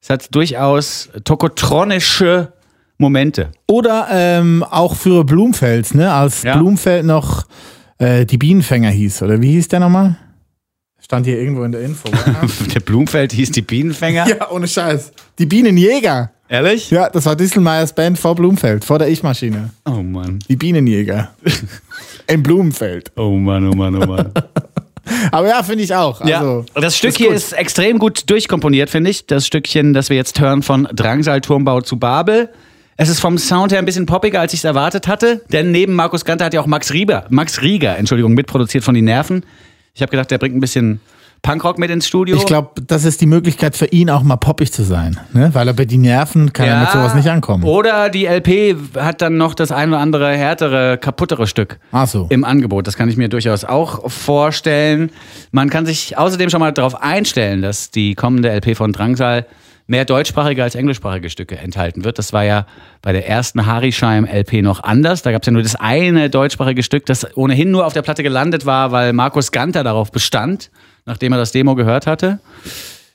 Es 0.02 0.10
hat 0.10 0.34
durchaus 0.34 1.08
tokotronische 1.24 2.52
Momente. 2.98 3.50
Oder 3.68 4.08
ähm, 4.10 4.64
auch 4.68 4.96
für 4.96 5.24
Blumfels, 5.24 5.94
ne? 5.94 6.12
Als 6.12 6.42
Ja. 6.42 6.56
Blumfeld 6.56 7.04
noch 7.04 7.44
äh, 7.98 8.24
die 8.26 8.38
Bienenfänger 8.38 8.90
hieß. 8.90 9.22
Oder 9.22 9.40
wie 9.40 9.52
hieß 9.52 9.68
der 9.68 9.80
nochmal? 9.80 10.16
Stand 11.06 11.24
hier 11.24 11.38
irgendwo 11.38 11.62
in 11.62 11.70
der 11.70 11.82
Info. 11.82 12.08
Der 12.74 12.80
Blumfeld 12.80 13.30
hieß 13.30 13.52
die 13.52 13.62
Bienenfänger. 13.62 14.26
ja, 14.28 14.50
ohne 14.50 14.66
Scheiß. 14.66 15.12
Die 15.38 15.46
Bienenjäger. 15.46 16.32
Ehrlich? 16.48 16.90
Ja, 16.90 17.08
das 17.08 17.24
war 17.26 17.36
Distelmeiers 17.36 17.92
Band 17.92 18.18
vor 18.18 18.34
Blumfeld, 18.34 18.84
vor 18.84 18.98
der 18.98 19.06
Ich-Maschine. 19.06 19.70
Oh 19.84 20.02
Mann. 20.02 20.40
Die 20.48 20.56
Bienenjäger. 20.56 21.30
In 22.26 22.42
Blumenfeld. 22.42 23.12
Oh 23.14 23.36
Mann, 23.36 23.68
oh 23.68 23.76
Mann, 23.76 23.94
oh 23.94 24.04
Mann. 24.04 24.32
Aber 25.30 25.46
ja, 25.46 25.62
finde 25.62 25.84
ich 25.84 25.94
auch. 25.94 26.20
Also, 26.22 26.64
ja, 26.74 26.80
das 26.80 26.96
Stück 26.96 27.10
ist 27.10 27.18
hier 27.18 27.28
gut. 27.28 27.36
ist 27.36 27.52
extrem 27.52 28.00
gut 28.00 28.28
durchkomponiert, 28.28 28.90
finde 28.90 29.10
ich. 29.10 29.26
Das 29.26 29.46
Stückchen, 29.46 29.94
das 29.94 30.10
wir 30.10 30.16
jetzt 30.16 30.40
hören 30.40 30.64
von 30.64 30.88
Drangsal 30.92 31.40
Turmbau 31.40 31.82
zu 31.82 32.00
Babel. 32.00 32.48
Es 32.96 33.08
ist 33.08 33.20
vom 33.20 33.38
Sound 33.38 33.70
her 33.70 33.78
ein 33.78 33.84
bisschen 33.84 34.06
poppiger, 34.06 34.40
als 34.40 34.52
ich 34.54 34.58
es 34.58 34.64
erwartet 34.64 35.06
hatte. 35.06 35.42
Denn 35.52 35.70
neben 35.70 35.92
Markus 35.92 36.24
Ganter 36.24 36.46
hat 36.46 36.54
ja 36.54 36.60
auch 36.60 36.66
Max 36.66 36.92
Rieger, 36.92 37.26
Max 37.28 37.62
Rieger, 37.62 37.96
Entschuldigung, 37.96 38.34
mitproduziert 38.34 38.82
von 38.82 38.96
die 38.96 39.02
Nerven. 39.02 39.44
Ich 39.96 40.02
habe 40.02 40.10
gedacht, 40.10 40.30
der 40.30 40.36
bringt 40.36 40.54
ein 40.54 40.60
bisschen 40.60 41.00
Punkrock 41.40 41.78
mit 41.78 41.90
ins 41.90 42.06
Studio. 42.06 42.36
Ich 42.36 42.44
glaube, 42.44 42.82
das 42.86 43.06
ist 43.06 43.22
die 43.22 43.26
Möglichkeit 43.26 43.76
für 43.76 43.86
ihn 43.86 44.10
auch 44.10 44.22
mal 44.22 44.36
poppig 44.36 44.70
zu 44.70 44.82
sein. 44.82 45.18
Ne? 45.32 45.50
Weil 45.54 45.68
er 45.68 45.72
bei 45.72 45.86
die 45.86 45.96
Nerven 45.96 46.52
kann 46.52 46.66
er 46.66 46.80
mit 46.80 46.90
sowas 46.90 47.14
nicht 47.14 47.30
ankommen. 47.30 47.64
Oder 47.64 48.10
die 48.10 48.26
LP 48.26 48.76
hat 48.96 49.22
dann 49.22 49.38
noch 49.38 49.54
das 49.54 49.72
ein 49.72 49.88
oder 49.88 50.00
andere 50.00 50.36
härtere, 50.36 50.98
kaputtere 50.98 51.46
Stück 51.46 51.78
so. 52.04 52.26
im 52.28 52.44
Angebot. 52.44 52.86
Das 52.86 52.96
kann 52.96 53.08
ich 53.08 53.16
mir 53.16 53.30
durchaus 53.30 53.64
auch 53.64 54.10
vorstellen. 54.10 55.10
Man 55.50 55.70
kann 55.70 55.86
sich 55.86 56.18
außerdem 56.18 56.50
schon 56.50 56.60
mal 56.60 56.72
darauf 56.72 57.00
einstellen, 57.00 57.62
dass 57.62 57.90
die 57.90 58.14
kommende 58.14 58.50
LP 58.50 58.76
von 58.76 58.92
Drangsal 58.92 59.46
mehr 59.86 60.04
deutschsprachige 60.04 60.62
als 60.62 60.74
englischsprachige 60.74 61.30
Stücke 61.30 61.56
enthalten 61.56 62.04
wird. 62.04 62.18
Das 62.18 62.32
war 62.32 62.44
ja 62.44 62.66
bei 63.02 63.12
der 63.12 63.28
ersten 63.28 63.66
Harischeim-LP 63.66 64.62
noch 64.62 64.82
anders. 64.82 65.22
Da 65.22 65.32
gab 65.32 65.42
es 65.42 65.46
ja 65.46 65.52
nur 65.52 65.62
das 65.62 65.76
eine 65.76 66.28
deutschsprachige 66.28 66.82
Stück, 66.82 67.06
das 67.06 67.36
ohnehin 67.36 67.70
nur 67.70 67.86
auf 67.86 67.92
der 67.92 68.02
Platte 68.02 68.22
gelandet 68.22 68.66
war, 68.66 68.92
weil 68.92 69.12
Markus 69.12 69.52
Ganter 69.52 69.84
darauf 69.84 70.10
bestand, 70.10 70.70
nachdem 71.04 71.32
er 71.32 71.38
das 71.38 71.52
Demo 71.52 71.74
gehört 71.74 72.06
hatte. 72.06 72.40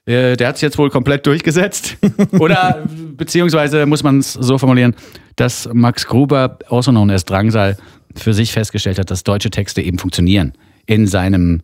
Äh, 0.05 0.35
Der 0.37 0.47
hat 0.47 0.55
es 0.55 0.61
jetzt 0.61 0.77
wohl 0.77 0.89
komplett 0.89 1.25
durchgesetzt. 1.25 1.97
Oder 2.39 2.83
beziehungsweise 3.17 3.85
muss 3.85 4.03
man 4.03 4.19
es 4.19 4.33
so 4.33 4.57
formulieren, 4.57 4.95
dass 5.35 5.69
Max 5.73 6.07
Gruber, 6.07 6.57
also 6.69 6.91
known 6.91 7.11
as 7.11 7.25
Drangsal, 7.25 7.77
für 8.15 8.33
sich 8.33 8.51
festgestellt 8.51 8.99
hat, 8.99 9.11
dass 9.11 9.23
deutsche 9.23 9.49
Texte 9.49 9.81
eben 9.81 9.97
funktionieren 9.97 10.53
in 10.85 11.07
seinem 11.07 11.61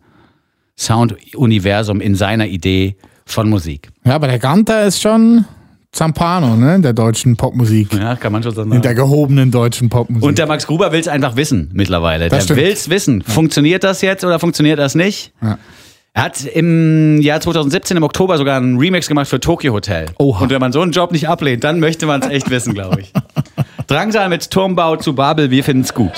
Sound-Universum, 0.78 2.00
in 2.00 2.14
seiner 2.14 2.46
Idee 2.46 2.96
von 3.30 3.48
Musik. 3.48 3.88
Ja, 4.04 4.14
aber 4.14 4.26
der 4.28 4.38
Ganter 4.38 4.84
ist 4.84 5.00
schon 5.00 5.44
Zampano, 5.92 6.56
ne? 6.56 6.76
In 6.76 6.82
der 6.82 6.92
deutschen 6.92 7.36
Popmusik. 7.36 7.92
Ja, 7.94 8.14
kann 8.16 8.32
man 8.32 8.42
schon 8.42 8.54
so 8.54 8.62
In 8.62 8.70
sagen. 8.70 8.82
der 8.82 8.94
gehobenen 8.94 9.50
deutschen 9.50 9.88
Popmusik. 9.88 10.24
Und 10.24 10.38
der 10.38 10.46
Max 10.46 10.66
Gruber 10.66 10.92
will 10.92 11.00
es 11.00 11.08
einfach 11.08 11.36
wissen 11.36 11.70
mittlerweile. 11.72 12.28
Das 12.28 12.46
der 12.46 12.56
will 12.56 12.66
es 12.66 12.90
wissen. 12.90 13.22
Funktioniert 13.22 13.84
das 13.84 14.02
jetzt 14.02 14.24
oder 14.24 14.38
funktioniert 14.38 14.78
das 14.78 14.94
nicht? 14.94 15.32
Ja. 15.42 15.58
Er 16.14 16.22
hat 16.24 16.44
im 16.44 17.20
Jahr 17.20 17.40
2017 17.40 17.96
im 17.96 18.02
Oktober 18.02 18.38
sogar 18.38 18.56
einen 18.56 18.78
Remix 18.78 19.08
gemacht 19.08 19.28
für 19.28 19.40
Tokyo 19.40 19.72
Hotel. 19.72 20.06
Oha. 20.18 20.42
Und 20.42 20.50
wenn 20.50 20.60
man 20.60 20.72
so 20.72 20.80
einen 20.80 20.92
Job 20.92 21.12
nicht 21.12 21.28
ablehnt, 21.28 21.64
dann 21.64 21.80
möchte 21.80 22.06
man 22.06 22.20
es 22.22 22.28
echt 22.28 22.50
wissen, 22.50 22.74
glaube 22.74 23.00
ich. 23.02 23.12
Drangsal 23.86 24.28
mit 24.28 24.50
Turmbau 24.50 24.96
zu 24.96 25.14
Babel, 25.14 25.50
wir 25.50 25.62
finden 25.64 25.82
es 25.84 25.94
gut. 25.94 26.12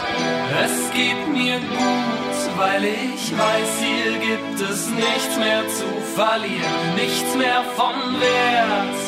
Es 0.65 0.93
geht 0.95 1.33
mir 1.33 1.55
gut, 1.55 2.59
weil 2.59 2.85
ich 2.85 3.33
weiß, 3.33 3.79
hier 3.79 4.13
gibt 4.21 4.61
es 4.71 4.89
nichts 4.91 5.39
mehr 5.39 5.63
zu 5.69 5.85
verlieren, 6.17 6.60
nichts 7.01 7.35
mehr 7.37 7.63
von 7.77 7.97
Wert 8.21 9.01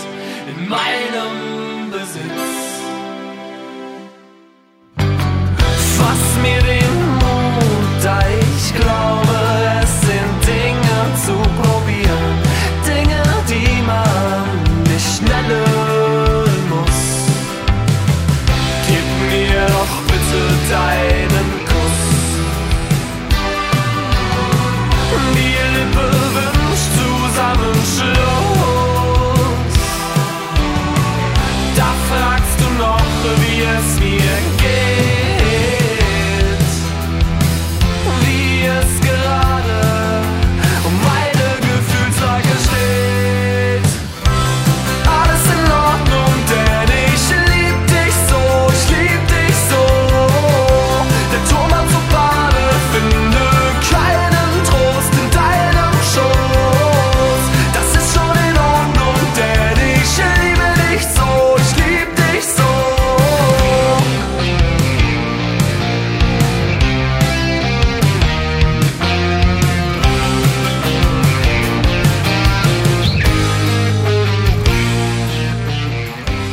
in 0.50 0.68
meinem 0.68 1.90
Besitz. 1.90 2.52
Fass 5.98 6.24
mir 6.42 6.62
den 6.62 6.71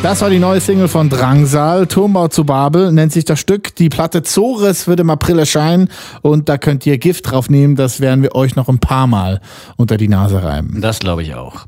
Das 0.09 0.21
war 0.21 0.31
die 0.31 0.39
neue 0.39 0.59
Single 0.59 0.87
von 0.87 1.07
Drangsal, 1.07 1.85
Turmbau 1.85 2.29
zu 2.29 2.43
Babel, 2.43 2.91
nennt 2.91 3.13
sich 3.13 3.25
das 3.25 3.39
Stück. 3.39 3.75
Die 3.75 3.89
Platte 3.89 4.23
Zores 4.23 4.87
wird 4.87 4.99
im 4.99 5.11
April 5.11 5.37
erscheinen 5.37 5.87
und 6.23 6.49
da 6.49 6.57
könnt 6.57 6.83
ihr 6.87 6.97
Gift 6.97 7.29
drauf 7.29 7.47
nehmen. 7.47 7.75
Das 7.75 8.01
werden 8.01 8.23
wir 8.23 8.33
euch 8.33 8.55
noch 8.55 8.69
ein 8.69 8.79
paar 8.79 9.05
Mal 9.05 9.39
unter 9.77 9.97
die 9.97 10.07
Nase 10.07 10.41
reiben. 10.41 10.81
Das 10.81 10.97
glaube 10.97 11.21
ich 11.21 11.35
auch. 11.35 11.67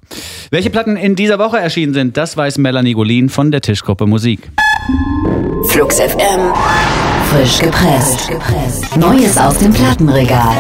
Welche 0.50 0.72
Platten 0.72 0.98
in 0.98 1.16
dieser 1.16 1.38
Woche 1.38 1.60
erschienen 1.60 1.94
sind, 1.94 2.18
das 2.18 2.36
weiß 2.36 2.58
Melanie 2.58 2.94
Golin 2.94 3.30
von 3.30 3.52
der 3.52 3.62
Tischgruppe 3.62 4.08
Musik. 4.08 4.50
Flux 5.68 6.00
FM. 6.00 6.52
Frisch 7.30 7.60
gepresst. 7.60 8.32
Neues 8.98 9.38
aus 9.38 9.60
dem 9.60 9.72
Plattenregal. 9.72 10.58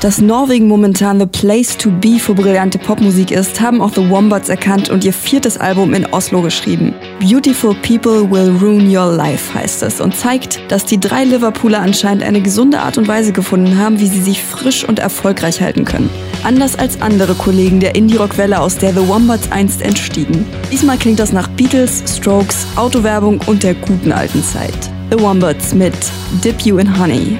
Dass 0.00 0.20
Norwegen 0.20 0.68
momentan 0.68 1.18
the 1.18 1.26
place 1.26 1.76
to 1.76 1.90
be 1.90 2.20
für 2.20 2.32
brillante 2.32 2.78
Popmusik 2.78 3.32
ist, 3.32 3.60
haben 3.60 3.80
auch 3.80 3.92
The 3.92 4.08
Wombats 4.08 4.48
erkannt 4.48 4.90
und 4.90 5.04
ihr 5.04 5.12
viertes 5.12 5.58
Album 5.58 5.92
in 5.92 6.06
Oslo 6.12 6.40
geschrieben. 6.40 6.94
Beautiful 7.18 7.74
People 7.82 8.30
Will 8.30 8.56
Ruin 8.62 8.96
Your 8.96 9.12
Life 9.12 9.52
heißt 9.52 9.82
es 9.82 10.00
und 10.00 10.14
zeigt, 10.14 10.60
dass 10.70 10.84
die 10.84 11.00
drei 11.00 11.24
Liverpooler 11.24 11.80
anscheinend 11.80 12.22
eine 12.22 12.40
gesunde 12.40 12.78
Art 12.78 12.96
und 12.96 13.08
Weise 13.08 13.32
gefunden 13.32 13.76
haben, 13.76 13.98
wie 13.98 14.06
sie 14.06 14.22
sich 14.22 14.40
frisch 14.40 14.88
und 14.88 15.00
erfolgreich 15.00 15.60
halten 15.60 15.84
können. 15.84 16.08
Anders 16.44 16.78
als 16.78 17.02
andere 17.02 17.34
Kollegen 17.34 17.80
der 17.80 17.96
Indie-Rock-Welle, 17.96 18.60
aus 18.60 18.78
der 18.78 18.92
The 18.92 19.08
Wombats 19.08 19.50
einst 19.50 19.82
entstiegen. 19.82 20.46
Diesmal 20.70 20.96
klingt 20.96 21.18
das 21.18 21.32
nach 21.32 21.48
Beatles, 21.48 22.04
Strokes, 22.06 22.68
Autowerbung 22.76 23.40
und 23.46 23.64
der 23.64 23.74
guten 23.74 24.12
alten 24.12 24.44
Zeit. 24.44 24.78
The 25.10 25.18
Wombats 25.18 25.74
mit 25.74 25.96
Dip 26.44 26.60
You 26.60 26.78
in 26.78 27.00
Honey. 27.00 27.36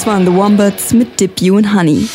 Das 0.00 0.06
waren 0.06 0.24
The 0.24 0.32
Wombats 0.32 0.94
mit 0.94 1.20
Dip 1.20 1.42
You 1.42 1.58
and 1.58 1.74
Honey. 1.74 2.08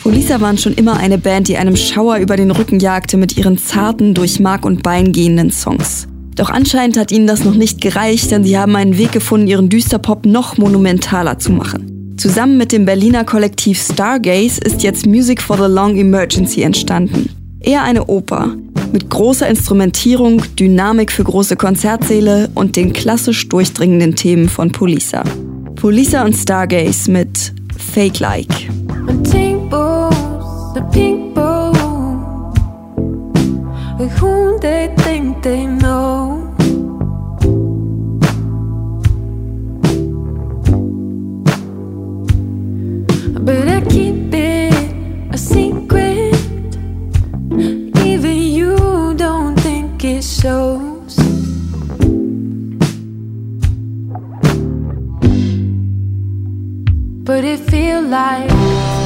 Police 0.00 0.40
waren 0.40 0.58
schon 0.58 0.74
immer 0.74 0.96
eine 0.96 1.18
Band, 1.18 1.48
die 1.48 1.56
einem 1.56 1.74
Schauer 1.74 2.18
über 2.18 2.36
den 2.36 2.52
Rücken 2.52 2.78
jagte 2.78 3.16
mit 3.16 3.36
ihren 3.36 3.58
zarten, 3.58 4.14
durch 4.14 4.38
Mark 4.38 4.64
und 4.64 4.84
Bein 4.84 5.12
gehenden 5.12 5.50
Songs. 5.50 6.06
Doch 6.36 6.50
anscheinend 6.50 6.96
hat 6.96 7.10
ihnen 7.10 7.26
das 7.26 7.44
noch 7.44 7.56
nicht 7.56 7.80
gereicht, 7.80 8.30
denn 8.30 8.44
sie 8.44 8.56
haben 8.56 8.76
einen 8.76 8.96
Weg 8.96 9.10
gefunden, 9.10 9.48
ihren 9.48 9.68
Düsterpop 9.68 10.24
noch 10.24 10.56
monumentaler 10.56 11.40
zu 11.40 11.50
machen. 11.50 12.14
Zusammen 12.16 12.56
mit 12.56 12.70
dem 12.70 12.84
Berliner 12.84 13.24
Kollektiv 13.24 13.82
Stargaze 13.82 14.60
ist 14.60 14.84
jetzt 14.84 15.04
Music 15.04 15.42
for 15.42 15.56
the 15.56 15.74
Long 15.74 15.96
Emergency 15.96 16.62
entstanden. 16.62 17.28
Eher 17.58 17.82
eine 17.82 18.06
Oper 18.06 18.54
mit 18.92 19.10
großer 19.10 19.48
Instrumentierung, 19.48 20.42
Dynamik 20.56 21.10
für 21.10 21.24
große 21.24 21.56
Konzertsäle 21.56 22.50
und 22.54 22.76
den 22.76 22.92
klassisch 22.92 23.48
durchdringenden 23.48 24.14
Themen 24.14 24.48
von 24.48 24.70
Polisa. 24.70 25.24
Polisa 25.78 26.24
und 26.24 26.34
Stargaze 26.34 27.08
mit 27.08 27.52
Fake 27.76 28.18
Like. 28.18 28.68
When 29.06 29.22
But 57.28 57.44
it 57.44 57.60
feel 57.60 58.00
like 58.00 58.97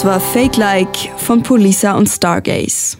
Das 0.00 0.06
war 0.06 0.18
Fake 0.18 0.56
Like 0.56 0.96
von 1.18 1.42
Polisa 1.42 1.92
und 1.92 2.08
Stargaze. 2.08 2.96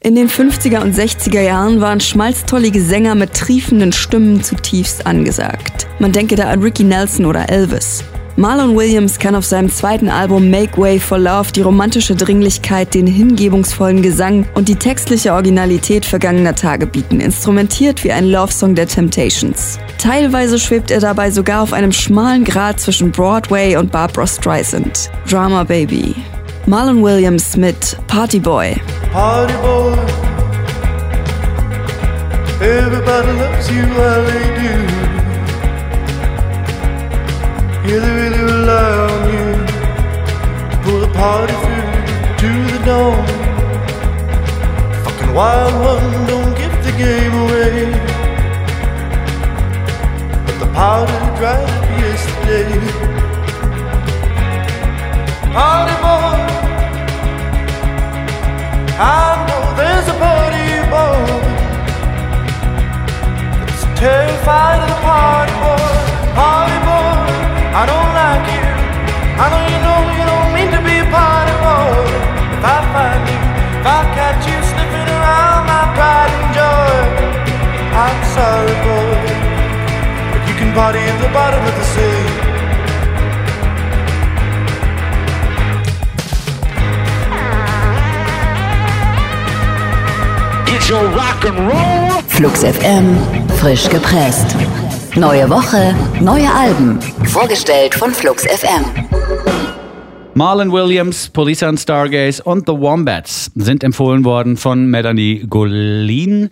In 0.00 0.14
den 0.14 0.30
50er 0.30 0.80
und 0.80 0.96
60er 0.96 1.42
Jahren 1.42 1.82
waren 1.82 2.00
schmalztollige 2.00 2.80
Sänger 2.80 3.14
mit 3.14 3.34
triefenden 3.34 3.92
Stimmen 3.92 4.42
zutiefst 4.42 5.06
angesagt. 5.06 5.86
Man 5.98 6.12
denke 6.12 6.36
da 6.36 6.48
an 6.48 6.62
Ricky 6.62 6.84
Nelson 6.84 7.26
oder 7.26 7.50
Elvis. 7.50 8.02
Marlon 8.40 8.74
Williams 8.74 9.18
kann 9.18 9.34
auf 9.34 9.44
seinem 9.44 9.70
zweiten 9.70 10.08
Album 10.08 10.48
Make 10.48 10.80
Way 10.80 10.98
for 10.98 11.18
Love 11.18 11.52
die 11.52 11.60
romantische 11.60 12.14
Dringlichkeit, 12.14 12.94
den 12.94 13.06
hingebungsvollen 13.06 14.00
Gesang 14.00 14.46
und 14.54 14.66
die 14.66 14.76
textliche 14.76 15.34
Originalität 15.34 16.06
vergangener 16.06 16.54
Tage 16.54 16.86
bieten, 16.86 17.20
instrumentiert 17.20 18.02
wie 18.02 18.12
ein 18.12 18.24
Love-Song 18.24 18.74
der 18.74 18.88
Temptations. 18.88 19.78
Teilweise 19.98 20.58
schwebt 20.58 20.90
er 20.90 21.00
dabei 21.00 21.30
sogar 21.30 21.62
auf 21.62 21.74
einem 21.74 21.92
schmalen 21.92 22.42
Grat 22.44 22.80
zwischen 22.80 23.10
Broadway 23.10 23.76
und 23.76 23.92
Barbara 23.92 24.26
Streisand. 24.26 25.10
Drama 25.28 25.62
Baby. 25.62 26.14
Marlon 26.64 27.02
Williams 27.02 27.58
mit 27.58 27.98
Party 28.06 28.38
Boy. 28.38 28.74
Party 29.12 29.52
boy. 29.60 29.92
Everybody 32.62 33.32
loves 33.38 33.70
you 33.70 33.82
while 33.94 34.24
they 34.24 34.86
do. 34.86 34.99
They 37.90 37.98
really 37.98 38.38
rely 38.38 38.92
on 39.10 39.22
you 39.34 39.50
pull 40.84 41.00
the 41.00 41.12
party 41.12 41.54
through 41.62 41.90
to 42.40 42.50
the 42.70 42.80
dawn. 42.84 43.26
Fucking 45.02 45.34
wild 45.34 45.74
one, 45.74 46.26
don't 46.28 46.54
give 46.56 46.72
the 46.84 46.92
game 46.92 47.34
away. 47.44 47.90
But 50.46 50.56
the 50.60 50.70
party 50.72 51.18
dried 51.38 51.68
up 51.68 51.84
yesterday. 51.98 52.70
Party 55.52 55.96
boy. 56.04 56.38
I 59.02 59.34
know 59.48 59.64
there's 59.80 60.06
a 60.06 60.16
party 60.26 60.66
boy 60.94 61.26
that's 63.66 63.84
terrified 63.98 64.78
of 64.78 64.88
the 64.94 65.00
party 65.02 65.54
boy. 65.64 65.90
Party 66.38 66.78
boy, 66.86 67.49
I 67.70 67.86
don't 67.86 68.12
like 68.18 68.46
you. 68.50 68.66
I 69.38 69.46
know 69.46 69.62
you 69.70 69.78
know 69.78 69.98
you 70.18 70.24
don't 70.26 70.50
mean 70.50 70.70
to 70.74 70.82
be 70.82 70.98
a 70.98 71.06
party 71.06 71.54
boy. 71.62 72.02
If 72.58 72.64
I 72.66 72.78
find 72.90 73.22
you, 73.30 73.40
if 73.78 73.86
I 73.86 74.00
catch 74.18 74.42
you 74.42 74.58
sniffing 74.58 75.06
around 75.06 75.70
my 75.70 75.86
pride 75.94 76.34
and 76.34 76.50
joy, 76.50 76.98
I'm 77.94 78.20
sorry, 78.34 78.74
boy, 78.82 79.14
but 80.34 80.42
you 80.50 80.54
can 80.58 80.74
party 80.74 80.98
at 80.98 81.16
the 81.22 81.30
bottom 81.30 81.62
of 81.62 81.74
the 81.78 81.86
sea. 81.94 82.50
Get 90.66 90.88
your 90.88 91.04
rock 91.14 91.44
and 91.44 91.58
roll. 91.70 92.20
Flux 92.22 92.64
FM, 92.64 93.14
frisch 93.60 93.86
gepresst. 93.86 94.79
Neue 95.16 95.50
Woche, 95.50 95.92
neue 96.20 96.48
Alben. 96.48 97.00
Vorgestellt 97.24 97.96
von 97.96 98.12
Flux 98.12 98.44
FM. 98.44 98.84
Marlon 100.34 100.70
Williams, 100.70 101.28
Police 101.28 101.64
and 101.64 101.80
Stargaze 101.80 102.40
und 102.40 102.68
The 102.68 102.74
Wombats 102.74 103.50
sind 103.56 103.82
empfohlen 103.82 104.24
worden 104.24 104.56
von 104.56 104.86
Melanie 104.86 105.44
Golin. 105.48 106.50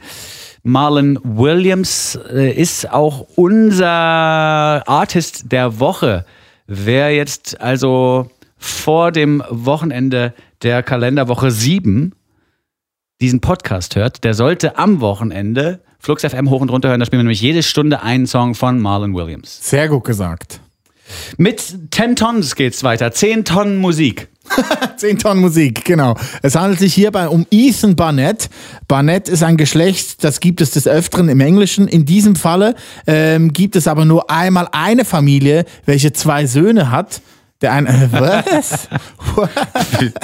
Marlon 0.64 1.20
Williams 1.22 2.18
äh, 2.32 2.50
ist 2.50 2.90
auch 2.90 3.28
unser 3.36 3.86
Artist 3.86 5.52
der 5.52 5.78
Woche. 5.78 6.24
Wer 6.66 7.14
jetzt 7.14 7.60
also 7.60 8.28
vor 8.56 9.12
dem 9.12 9.40
Wochenende 9.50 10.34
der 10.62 10.82
Kalenderwoche 10.82 11.52
7 11.52 12.12
diesen 13.20 13.40
Podcast 13.40 13.94
hört, 13.94 14.24
der 14.24 14.34
sollte 14.34 14.76
am 14.78 15.00
Wochenende 15.00 15.80
Flux 15.98 16.22
FM 16.22 16.50
hoch 16.50 16.60
und 16.60 16.70
runter 16.70 16.88
hören. 16.88 17.00
Da 17.00 17.06
spielen 17.06 17.20
wir 17.20 17.24
nämlich 17.24 17.40
jede 17.40 17.62
Stunde 17.62 18.02
einen 18.02 18.26
Song 18.26 18.54
von 18.54 18.80
Marlon 18.80 19.14
Williams. 19.14 19.58
Sehr 19.68 19.88
gut 19.88 20.04
gesagt. 20.04 20.60
Mit 21.36 21.62
10 21.90 22.16
Tons 22.16 22.54
geht's 22.54 22.82
weiter. 22.82 23.12
10 23.12 23.44
Tonnen 23.44 23.78
Musik. 23.78 24.28
10 24.96 25.18
Tonnen 25.18 25.40
Musik, 25.40 25.84
genau. 25.84 26.16
Es 26.42 26.54
handelt 26.54 26.78
sich 26.78 26.94
hierbei 26.94 27.28
um 27.28 27.46
Ethan 27.50 27.96
Barnett. 27.96 28.48
Barnett 28.86 29.28
ist 29.28 29.42
ein 29.42 29.56
Geschlecht, 29.56 30.24
das 30.24 30.40
gibt 30.40 30.60
es 30.60 30.70
des 30.70 30.86
Öfteren 30.86 31.28
im 31.28 31.40
Englischen. 31.40 31.88
In 31.88 32.04
diesem 32.04 32.36
Falle 32.36 32.74
ähm, 33.06 33.52
gibt 33.52 33.76
es 33.76 33.86
aber 33.88 34.04
nur 34.04 34.30
einmal 34.30 34.68
eine 34.72 35.04
Familie, 35.04 35.64
welche 35.84 36.12
zwei 36.12 36.46
Söhne 36.46 36.90
hat. 36.90 37.20
Der 37.60 37.72
eine, 37.72 37.88
äh, 37.88 38.08
was? 38.12 38.88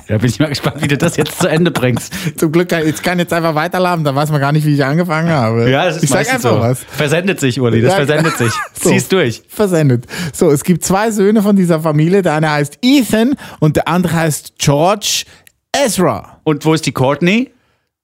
Da 0.08 0.18
bin 0.18 0.28
ich 0.30 0.38
mal 0.38 0.48
gespannt, 0.48 0.76
wie 0.82 0.88
du 0.88 0.96
das 0.96 1.16
jetzt 1.16 1.38
zu 1.40 1.48
Ende 1.48 1.70
bringst. 1.72 2.12
Zum 2.38 2.52
Glück, 2.52 2.68
kann, 2.68 2.86
ich 2.86 3.02
kann 3.02 3.18
jetzt 3.18 3.32
einfach 3.32 3.54
weiterlaufen, 3.56 4.04
dann 4.04 4.14
weiß 4.14 4.30
man 4.30 4.40
gar 4.40 4.52
nicht, 4.52 4.64
wie 4.64 4.74
ich 4.74 4.84
angefangen 4.84 5.30
habe. 5.30 5.68
Ja, 5.70 5.84
das 5.86 5.96
ist 5.96 6.04
ich 6.04 6.10
sag 6.10 6.20
einfach 6.32 6.40
so. 6.54 6.60
was. 6.60 6.84
Versendet 6.84 7.40
sich, 7.40 7.60
Uli, 7.60 7.80
das 7.82 7.90
Ja. 7.92 7.96
versendet 8.04 8.36
sich. 8.38 8.52
So. 8.80 8.90
Zieh's 8.90 9.08
durch. 9.08 9.42
Versendet. 9.48 10.06
So, 10.32 10.50
es 10.50 10.62
gibt 10.62 10.84
zwei 10.84 11.10
Söhne 11.10 11.42
von 11.42 11.56
dieser 11.56 11.80
Familie. 11.80 12.22
Der 12.22 12.34
eine 12.34 12.50
heißt 12.52 12.78
Ethan 12.82 13.34
und 13.60 13.76
der 13.76 13.88
andere 13.88 14.12
heißt 14.14 14.54
George 14.58 15.24
Ezra. 15.74 16.40
Und 16.44 16.64
wo 16.64 16.74
ist 16.74 16.86
die 16.86 16.92
Courtney? 16.92 17.50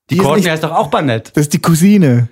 Die, 0.09 0.15
Die 0.17 0.21
Courtney 0.21 0.45
heißt 0.45 0.65
doch 0.65 0.73
auch 0.73 0.89
Barnett. 0.89 1.33
Das 1.37 1.43
ist 1.43 1.53
die 1.53 1.61
Cousine. 1.61 2.29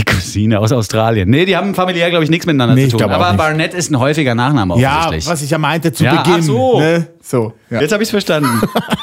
Die 0.00 0.04
Cousine 0.04 0.58
aus 0.60 0.72
Australien. 0.72 1.28
Nee, 1.28 1.44
die 1.44 1.56
haben 1.56 1.74
familiär, 1.74 2.08
glaube 2.08 2.24
ich, 2.24 2.30
nichts 2.30 2.46
miteinander 2.46 2.74
Nee, 2.74 2.84
ich 2.84 2.90
zu 2.90 2.96
tun. 2.96 3.10
Aber. 3.10 3.34
Barnett 3.34 3.74
ist 3.74 3.90
ein 3.90 3.98
häufiger 3.98 4.34
Nachname 4.34 4.78
Ja, 4.80 5.00
offensichtlich. 5.00 5.26
was 5.26 5.42
ich 5.42 5.50
ja 5.50 5.58
meinte 5.58 5.92
zu 5.92 6.04
Ja, 6.04 6.14
ach 6.18 6.22
Beginn. 6.24 6.42
so. 6.42 6.78
Ne? 6.80 7.06
So, 7.22 7.52
ja. 7.68 7.80
Jetzt 7.82 7.92
habe 7.92 8.02
ich's 8.02 8.10
verstanden. 8.10 8.48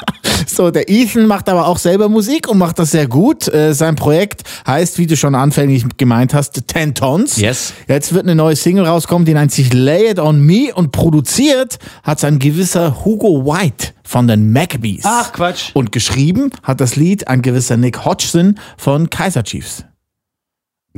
so, 0.46 0.70
der 0.72 0.90
Ethan 0.90 1.26
macht 1.26 1.48
aber 1.48 1.66
auch 1.68 1.78
selber 1.78 2.08
Musik 2.08 2.48
und 2.48 2.58
macht 2.58 2.78
das 2.80 2.90
sehr 2.90 3.06
gut. 3.06 3.46
Äh, 3.48 3.74
sein 3.74 3.94
Projekt 3.94 4.42
heißt, 4.66 4.98
wie 4.98 5.06
du 5.06 5.16
schon 5.16 5.34
anfänglich 5.34 5.84
gemeint 5.96 6.34
hast, 6.34 6.60
10 6.70 6.94
Tons. 6.94 7.36
Yes. 7.36 7.72
Jetzt 7.86 8.12
wird 8.12 8.24
eine 8.24 8.34
neue 8.34 8.56
Single 8.56 8.84
rauskommen, 8.86 9.24
die 9.24 9.34
nennt 9.34 9.52
sich 9.52 9.72
Lay 9.72 10.10
It 10.10 10.18
On 10.18 10.40
Me 10.40 10.74
und 10.74 10.90
produziert 10.90 11.78
hat 12.02 12.22
ein 12.24 12.38
gewisser 12.40 13.04
Hugo 13.04 13.46
White 13.46 13.92
von 14.02 14.26
den 14.26 14.52
Maccabees. 14.52 15.04
Ach, 15.06 15.32
Quatsch. 15.32 15.70
Und 15.74 15.92
geschrieben 15.92 16.50
hat 16.64 16.80
das 16.80 16.96
Lied 16.96 17.28
ein 17.28 17.40
gewisser 17.42 17.76
Nick 17.76 18.04
Hodgson 18.04 18.58
von 18.76 19.10
Kaiser 19.10 19.44
Chiefs. 19.44 19.84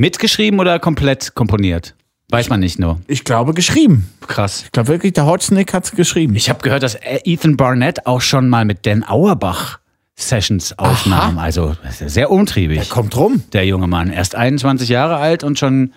Mitgeschrieben 0.00 0.60
oder 0.60 0.78
komplett 0.78 1.34
komponiert? 1.34 1.94
Weiß 2.30 2.48
man 2.48 2.60
nicht 2.60 2.78
nur. 2.78 3.00
Ich 3.06 3.24
glaube, 3.24 3.52
geschrieben. 3.52 4.08
Krass. 4.26 4.62
Ich 4.64 4.72
glaube 4.72 4.88
wirklich, 4.88 5.12
der 5.12 5.26
Hodgnick 5.26 5.74
hat 5.74 5.84
es 5.84 5.90
geschrieben. 5.90 6.34
Ich 6.36 6.48
habe 6.48 6.62
gehört, 6.62 6.82
dass 6.82 6.96
Ethan 7.02 7.58
Barnett 7.58 8.06
auch 8.06 8.22
schon 8.22 8.48
mal 8.48 8.64
mit 8.64 8.86
Dan 8.86 9.04
Auerbach 9.06 9.78
Sessions 10.16 10.78
aufnahm. 10.78 11.38
Also 11.38 11.76
ist 11.86 12.00
ja 12.00 12.08
sehr 12.08 12.30
umtriebig. 12.30 12.78
Der 12.78 12.88
kommt 12.88 13.14
rum. 13.14 13.42
der 13.52 13.66
junge 13.66 13.88
Mann. 13.88 14.10
Erst 14.10 14.34
21 14.34 14.88
Jahre 14.88 15.16
alt 15.16 15.44
und 15.44 15.58
schon 15.58 15.92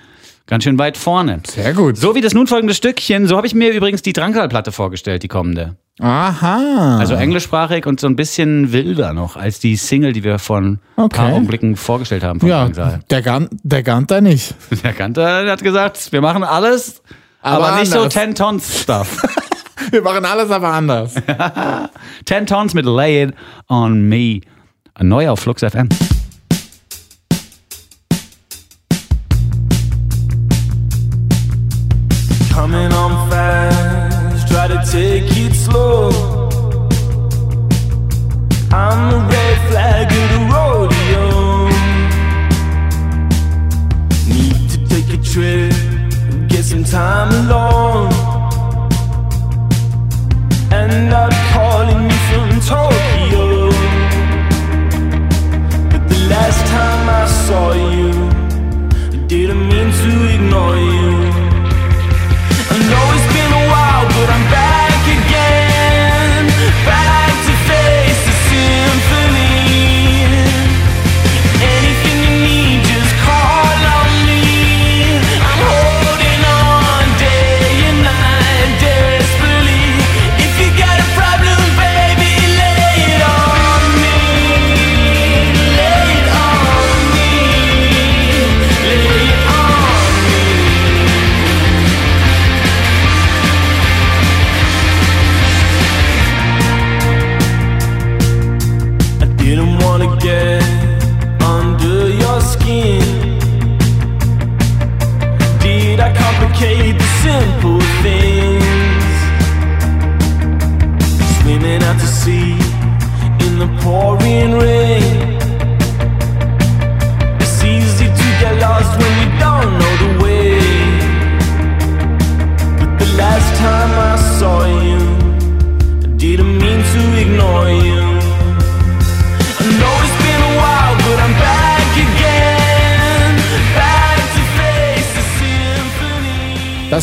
ganz 0.47 0.65
schön 0.65 0.77
weit 0.77 0.97
vorne. 0.97 1.41
Sehr 1.47 1.73
gut. 1.73 1.95
So 1.95 2.13
wie 2.13 2.21
das 2.21 2.33
nun 2.33 2.47
folgende 2.47 2.73
Stückchen, 2.73 3.27
so 3.27 3.37
habe 3.37 3.47
ich 3.47 3.55
mir 3.55 3.71
übrigens 3.71 4.01
die 4.01 4.11
Drangsal-Platte 4.11 4.73
vorgestellt, 4.73 5.23
die 5.23 5.29
kommende. 5.29 5.77
Aha. 5.99 6.97
Also 6.97 7.13
englischsprachig 7.13 7.85
und 7.85 7.99
so 7.99 8.07
ein 8.07 8.15
bisschen 8.15 8.71
wilder 8.73 9.13
noch 9.13 9.35
als 9.37 9.59
die 9.59 9.75
Single, 9.75 10.11
die 10.13 10.23
wir 10.23 10.39
vor 10.39 10.57
ein 10.59 10.79
Okay. 10.95 11.17
paar 11.17 11.33
Augenblicken 11.33 11.75
vorgestellt 11.75 12.23
haben 12.23 12.39
ja, 12.45 12.63
Drangsal. 12.63 12.99
der, 13.09 13.21
Gan 13.21 13.47
der 13.63 13.83
Ganter 13.83 14.19
nicht. 14.21 14.55
Der 14.83 14.93
Kanter 14.93 15.49
hat 15.49 15.63
gesagt, 15.63 16.11
wir 16.11 16.21
machen 16.21 16.43
alles, 16.43 17.01
aber, 17.41 17.67
Aber 17.67 17.79
nicht 17.79 17.91
so 17.91 17.99
anders. 17.99 18.13
10 18.13 18.35
Tons 18.35 18.81
Stuff. 18.81 19.21
Wir 19.91 20.01
machen 20.01 20.23
alles 20.23 20.49
aber 20.49 20.69
anders. 20.69 21.13
10 22.25 22.45
Tons 22.47 22.73
mit 22.73 22.85
Lay 22.85 23.23
It 23.25 23.33
On 23.69 24.07
Me. 24.07 24.39
Neu 25.01 25.29
auf 25.29 25.41
Flux 25.41 25.61
FM. 25.61 25.89
Take 34.91 35.31
it 35.37 35.53
slow. 35.53 36.09
I'm 38.71 39.11
the 39.11 39.19
red 39.31 39.57
flag 39.69 40.07
of 40.21 40.27
the 40.33 40.41
rodeo. 40.51 41.25
Need 44.27 44.69
to 44.71 44.77
take 44.91 45.09
a 45.17 45.21
trip, 45.31 45.73
get 46.49 46.63
some 46.65 46.83
time 46.83 47.29
alone. 47.41 48.11
And 50.71 51.13
I'm 51.13 51.33
calling 51.53 52.03
you 52.09 52.19
from 52.29 52.49
Tokyo. 52.71 53.45
But 55.91 56.03
the 56.09 56.19
last 56.33 56.61
time 56.75 57.03
I 57.21 57.25
saw 57.45 57.73
you, 57.73 58.02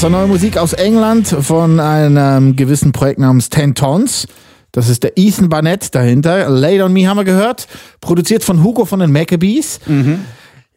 Das 0.00 0.10
war 0.10 0.18
neue 0.18 0.28
Musik 0.28 0.56
aus 0.56 0.72
England 0.72 1.28
von 1.28 1.78
einem 1.78 2.56
gewissen 2.56 2.90
Projekt 2.90 3.20
namens 3.20 3.50
Ten 3.50 3.74
Tons. 3.74 4.26
Das 4.72 4.88
ist 4.88 5.02
der 5.02 5.18
Ethan 5.18 5.50
Barnett 5.50 5.94
dahinter. 5.94 6.48
Laid 6.48 6.80
on 6.80 6.94
Me 6.94 7.06
haben 7.06 7.18
wir 7.18 7.24
gehört. 7.24 7.68
Produziert 8.00 8.42
von 8.42 8.64
Hugo 8.64 8.86
von 8.86 9.00
den 9.00 9.12
Maccabees. 9.12 9.78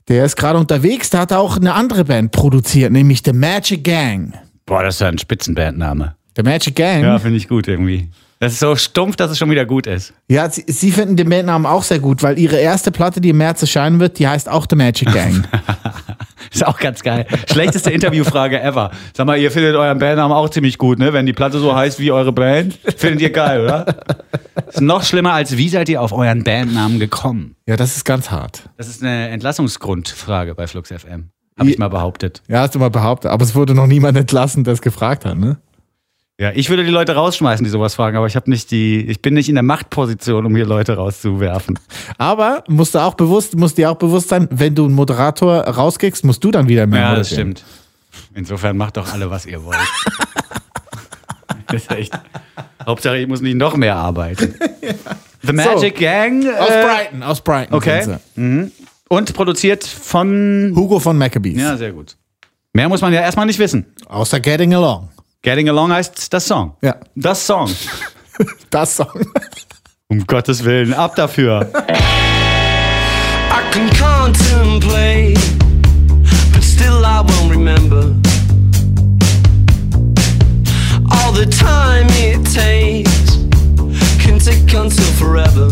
Der 0.10 0.26
ist 0.26 0.36
gerade 0.36 0.60
unterwegs. 0.60 1.10
Da 1.10 1.20
hat 1.20 1.32
er 1.32 1.40
auch 1.40 1.56
eine 1.56 1.74
andere 1.74 2.04
Band 2.04 2.34
produziert, 2.34 2.92
nämlich 2.92 3.22
The 3.24 3.32
Magic 3.32 3.86
Gang. 3.86 4.34
Boah, 4.66 4.84
das 4.84 4.96
ist 4.96 5.00
ja 5.00 5.08
ein 5.08 5.18
Spitzenbandname. 5.18 6.16
The 6.36 6.44
Magic 6.44 6.76
Gang? 6.76 7.04
Ja, 7.04 7.18
finde 7.18 7.38
ich 7.38 7.48
gut 7.48 7.70
irgendwie. 7.70 8.10
Das 8.40 8.54
ist 8.54 8.60
so 8.60 8.76
stumpf, 8.76 9.16
dass 9.16 9.32
es 9.32 9.38
schon 9.38 9.50
wieder 9.50 9.66
gut 9.66 9.88
ist. 9.88 10.14
Ja, 10.28 10.50
sie, 10.50 10.66
sie 10.68 10.92
finden 10.92 11.16
den 11.16 11.30
Bandnamen 11.30 11.66
auch 11.66 11.84
sehr 11.84 12.00
gut, 12.00 12.24
weil 12.24 12.38
ihre 12.38 12.58
erste 12.58 12.92
Platte, 12.92 13.22
die 13.22 13.30
im 13.30 13.38
März 13.38 13.62
erscheinen 13.62 14.00
wird, 14.00 14.20
die 14.20 14.28
heißt 14.28 14.50
auch 14.50 14.66
The 14.70 14.76
Magic 14.76 15.12
Gang. 15.14 15.48
Ist 16.52 16.66
auch 16.66 16.78
ganz 16.78 17.02
geil. 17.02 17.26
Schlechteste 17.52 17.90
Interviewfrage 17.90 18.62
ever. 18.62 18.92
Sag 19.16 19.26
mal, 19.26 19.40
ihr 19.40 19.50
findet 19.50 19.76
euren 19.76 19.98
Bandnamen 19.98 20.36
auch 20.36 20.50
ziemlich 20.50 20.78
gut, 20.78 21.00
ne? 21.00 21.14
Wenn 21.14 21.26
die 21.26 21.34
Platte 21.34 21.58
so 21.60 21.76
heißt 21.76 22.00
wie 22.00 22.12
eure 22.12 22.34
Band, 22.34 22.78
findet 22.98 23.22
ihr 23.22 23.32
geil, 23.32 23.62
oder? 23.62 23.86
Ist 24.68 24.82
noch 24.82 25.04
schlimmer 25.04 25.34
als, 25.34 25.58
wie 25.58 25.70
seid 25.70 25.90
ihr 25.90 26.02
auf 26.02 26.12
euren 26.12 26.44
Bandnamen 26.44 27.00
gekommen? 27.00 27.56
ja, 27.66 27.78
das 27.78 27.96
ist 27.96 28.04
ganz 28.04 28.30
hart. 28.30 28.70
Das 28.78 28.88
ist 28.88 29.02
eine 29.02 29.30
Entlassungsgrundfrage 29.30 30.54
bei 30.54 30.68
Flux 30.68 30.90
FM. 30.90 31.30
Habe 31.58 31.70
ich 31.70 31.78
mal 31.78 31.88
behauptet. 31.88 32.42
Ja, 32.48 32.62
hast 32.62 32.76
du 32.76 32.80
mal 32.80 32.90
behauptet. 32.90 33.32
Aber 33.32 33.44
es 33.44 33.56
wurde 33.56 33.74
noch 33.74 33.88
niemand 33.88 34.18
entlassen, 34.18 34.64
der 34.64 34.74
es 34.74 34.82
gefragt 34.82 35.26
hat, 35.26 35.38
ne? 35.38 35.58
Ja, 36.40 36.52
ich 36.56 36.70
würde 36.70 36.84
die 36.84 36.90
Leute 36.90 37.14
rausschmeißen, 37.14 37.64
die 37.64 37.70
sowas 37.70 37.94
fragen, 37.94 38.18
aber 38.18 38.26
ich 38.26 38.36
habe 38.36 38.50
nicht 38.50 38.72
die, 38.72 39.02
ich 39.02 39.22
bin 39.22 39.36
nicht 39.36 39.50
in 39.50 39.56
der 39.56 39.64
Machtposition, 39.64 40.46
um 40.48 40.56
hier 40.56 40.66
Leute 40.66 40.96
rauszuwerfen. 40.96 41.78
Aber 42.18 42.64
musst 42.68 42.96
du 42.96 43.00
auch 43.00 43.14
bewusst, 43.14 43.56
musst 43.56 43.78
dir 43.78 43.92
auch 43.92 43.98
bewusst 43.98 44.30
sein, 44.30 44.48
wenn 44.50 44.74
du 44.74 44.86
einen 44.86 44.96
Moderator 44.96 45.62
rauskickst, 45.62 46.26
musst 46.26 46.44
du 46.44 46.50
dann 46.50 46.68
wieder 46.68 46.88
mehr 46.88 47.02
Ja, 47.02 47.16
das 47.16 47.30
stimmt. 47.30 47.64
Insofern 48.34 48.78
macht 48.78 48.98
doch 48.98 49.14
alle, 49.14 49.30
was 49.30 49.46
ihr 49.46 49.64
wollt. 49.64 49.78
das 51.68 51.84
ist 51.84 51.92
echt. 51.92 52.14
Hauptsache, 52.86 53.18
ich 53.18 53.28
muss 53.28 53.42
nicht 53.42 53.56
noch 53.56 53.76
mehr 53.76 53.96
arbeiten. 53.96 54.56
The 55.44 55.54
Magic 55.54 56.00
Gang. 56.00 56.46
Aus 56.58 56.70
äh, 56.70 56.84
Brighton, 56.84 57.24
aus 57.24 57.42
Brighton. 57.42 57.76
Okay. 57.76 58.18
Mhm. 58.36 58.72
Und 59.08 59.34
produziert 59.34 59.84
von. 59.84 60.74
Hugo 60.76 61.00
von 61.00 61.18
Maccabees. 61.18 61.62
Ja, 61.62 61.78
sehr 61.78 61.92
gut. 61.92 62.16
Mehr 62.74 62.90
muss 62.90 63.02
man 63.02 63.14
ja 63.14 63.22
erstmal 63.22 63.46
nicht 63.46 63.60
wissen. 63.60 63.86
Außer 64.08 64.40
Getting 64.40 64.74
Along. 64.74 65.10
Getting 65.44 65.68
Along 65.68 65.92
heißt 65.92 66.32
das 66.34 66.48
Song. 66.48 66.78
Ja. 66.82 66.96
Das 67.16 67.46
Song. 67.46 67.70
Das 68.72 68.96
Song. 68.96 69.12
Um 70.08 70.26
Gottes 70.26 70.64
Willen, 70.64 70.92
ab 70.92 71.16
dafür. 71.16 71.70
I 73.52 73.62
can 73.72 73.88
contemplate, 73.92 75.38
but 76.52 76.64
still 76.64 77.06
I 77.06 77.22
won't 77.22 77.52
remember 77.52 78.16
all 81.12 81.32
the 81.32 81.46
time 81.46 82.08
it 82.18 82.44
takes. 82.52 83.38
Can 84.20 84.40
take 84.40 84.74
until 84.74 85.06
forever. 85.20 85.70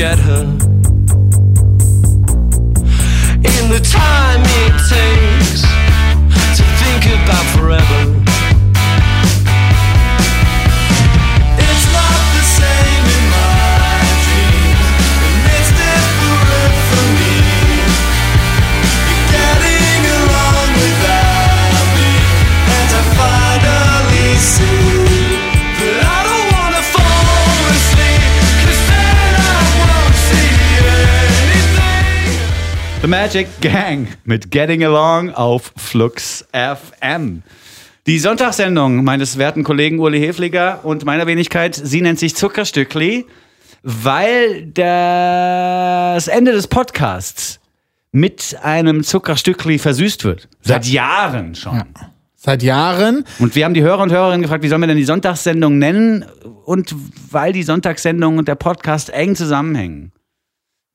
get 0.00 0.29
Magic 33.30 33.60
Gang 33.60 34.08
mit 34.24 34.50
Getting 34.50 34.82
Along 34.82 35.30
auf 35.30 35.72
Flux 35.76 36.44
FM. 36.52 37.44
Die 38.08 38.18
Sonntagssendung 38.18 39.04
meines 39.04 39.38
werten 39.38 39.62
Kollegen 39.62 40.00
Uli 40.00 40.18
Hefliger 40.18 40.80
und 40.82 41.04
meiner 41.04 41.28
Wenigkeit, 41.28 41.76
sie 41.76 42.00
nennt 42.00 42.18
sich 42.18 42.34
Zuckerstückli, 42.34 43.26
weil 43.84 44.66
das 44.74 46.26
Ende 46.26 46.50
des 46.50 46.66
Podcasts 46.66 47.60
mit 48.10 48.56
einem 48.64 49.04
Zuckerstückli 49.04 49.78
versüßt 49.78 50.24
wird. 50.24 50.48
Seit 50.62 50.86
Jahren 50.86 51.54
schon. 51.54 51.84
Seit 52.34 52.64
Jahren. 52.64 53.24
Und 53.38 53.54
wir 53.54 53.64
haben 53.64 53.74
die 53.74 53.82
Hörer 53.82 54.02
und 54.02 54.10
Hörerinnen 54.10 54.42
gefragt, 54.42 54.64
wie 54.64 54.68
sollen 54.68 54.80
wir 54.80 54.88
denn 54.88 54.96
die 54.96 55.04
Sonntagssendung 55.04 55.78
nennen? 55.78 56.24
Und 56.64 56.92
weil 57.30 57.52
die 57.52 57.62
Sonntagssendung 57.62 58.38
und 58.38 58.48
der 58.48 58.56
Podcast 58.56 59.08
eng 59.10 59.36
zusammenhängen, 59.36 60.10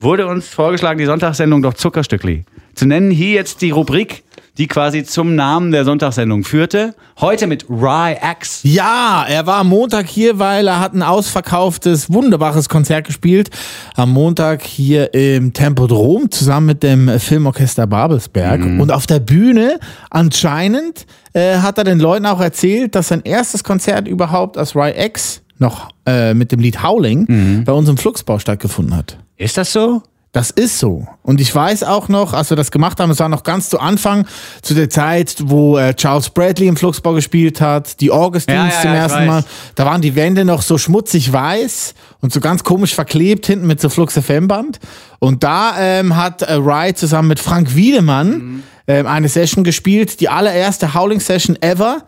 wurde 0.06 0.28
uns 0.28 0.48
vorgeschlagen, 0.48 1.00
die 1.00 1.06
Sonntagssendung 1.06 1.62
doch 1.62 1.74
Zuckerstückli 1.74 2.46
zu 2.76 2.86
nennen. 2.86 3.12
Hier 3.12 3.32
jetzt 3.32 3.62
die 3.62 3.72
Rubrik, 3.72 4.24
die 4.58 4.68
quasi 4.68 5.04
zum 5.04 5.36
Namen 5.36 5.72
der 5.72 5.84
Sonntagssendung 5.84 6.44
führte. 6.44 6.94
Heute 7.20 7.48
mit 7.48 7.66
Rye 7.70 8.16
X. 8.40 8.60
Ja, 8.64 9.26
er 9.28 9.48
war 9.48 9.58
am 9.62 9.70
Montag 9.70 10.08
hier, 10.08 10.38
weil 10.38 10.68
er 10.68 10.80
hat 10.80 10.94
ein 10.94 11.02
ausverkauftes, 11.02 12.14
wunderbares 12.14 12.70
Konzert 12.70 13.08
gespielt. 13.08 13.50
Am 13.96 14.12
Montag 14.12 14.64
hier 14.64 15.14
im 15.14 15.54
Tempodrom 15.54 16.30
zusammen 16.30 16.68
mit 16.68 16.84
dem 16.84 17.20
Filmorchester 17.20 17.88
Babelsberg. 17.88 18.62
Und 18.62 18.92
auf 18.92 19.08
der 19.08 19.20
Bühne 19.20 19.80
anscheinend 20.10 21.08
äh, 21.34 21.58
hat 21.58 21.78
er 21.80 21.84
den 21.84 22.00
Leuten 22.00 22.26
auch 22.28 22.42
erzählt, 22.42 22.96
dass 22.96 23.08
sein 23.08 23.22
erstes 23.24 23.64
Konzert 23.64 24.08
überhaupt 24.08 24.58
als 24.58 24.76
Rye 24.76 24.94
X 25.06 25.42
noch 25.58 25.90
äh, 26.06 26.34
mit 26.34 26.52
dem 26.52 26.60
Lied 26.60 26.84
Howling 26.84 27.64
bei 27.66 27.72
uns 27.72 27.90
im 27.90 27.98
Fluxbau 27.98 28.40
stattgefunden 28.40 28.96
hat. 28.96 29.18
Ist 29.38 29.58
das 29.58 29.74
so? 29.74 30.02
Das 30.32 30.52
ist 30.52 30.80
so. 30.80 31.08
Und 31.24 31.40
ich 31.40 31.56
weiß 31.56 31.84
auch 31.84 32.10
noch, 32.10 32.34
als 32.34 32.50
wir 32.50 32.58
das 32.58 32.70
gemacht 32.70 33.00
haben, 33.00 33.10
es 33.10 33.20
war 33.20 33.30
noch 33.30 33.44
ganz 33.44 33.70
zu 33.70 33.80
Anfang, 33.80 34.28
zu 34.62 34.74
der 34.74 34.90
Zeit, 34.90 35.36
wo 35.46 35.78
äh, 35.78 35.94
Charles 35.94 36.30
Bradley 36.30 36.68
im 36.68 36.76
Fluxbau 36.76 37.14
gespielt 37.14 37.62
hat, 37.62 38.02
die 38.02 38.12
Augustins 38.12 38.54
Ja, 38.54 38.66
ja, 38.68 38.82
zum 38.82 38.90
ja, 38.92 38.98
ersten. 38.98 39.26
Mal. 39.28 39.46
Da 39.76 39.86
waren 39.86 40.02
die 40.02 40.14
Wände 40.16 40.44
noch 40.44 40.62
so 40.62 40.78
schmutzig 40.78 41.32
weiß 41.32 41.94
und 42.20 42.34
so 42.34 42.42
ganz 42.42 42.66
komisch 42.66 42.94
verklebt 42.94 43.46
hinten 43.46 43.66
mit 43.66 43.80
so 43.80 43.88
Flux 43.88 44.16
FM 44.20 44.50
Band. 44.50 44.80
Und 45.20 45.44
da 45.46 45.76
ähm, 45.80 46.18
hat 46.18 46.42
äh, 46.42 46.56
Rye 46.56 46.94
zusammen 46.94 47.30
mit 47.30 47.40
Frank 47.40 47.74
Wiedemann 47.74 48.30
Mhm. 48.32 48.64
ähm, 48.88 49.08
eine 49.08 49.30
Session 49.30 49.64
gespielt, 49.64 50.20
die 50.20 50.28
allererste 50.28 50.94
Howling 50.94 51.22
Session 51.22 51.56
ever. 51.62 52.04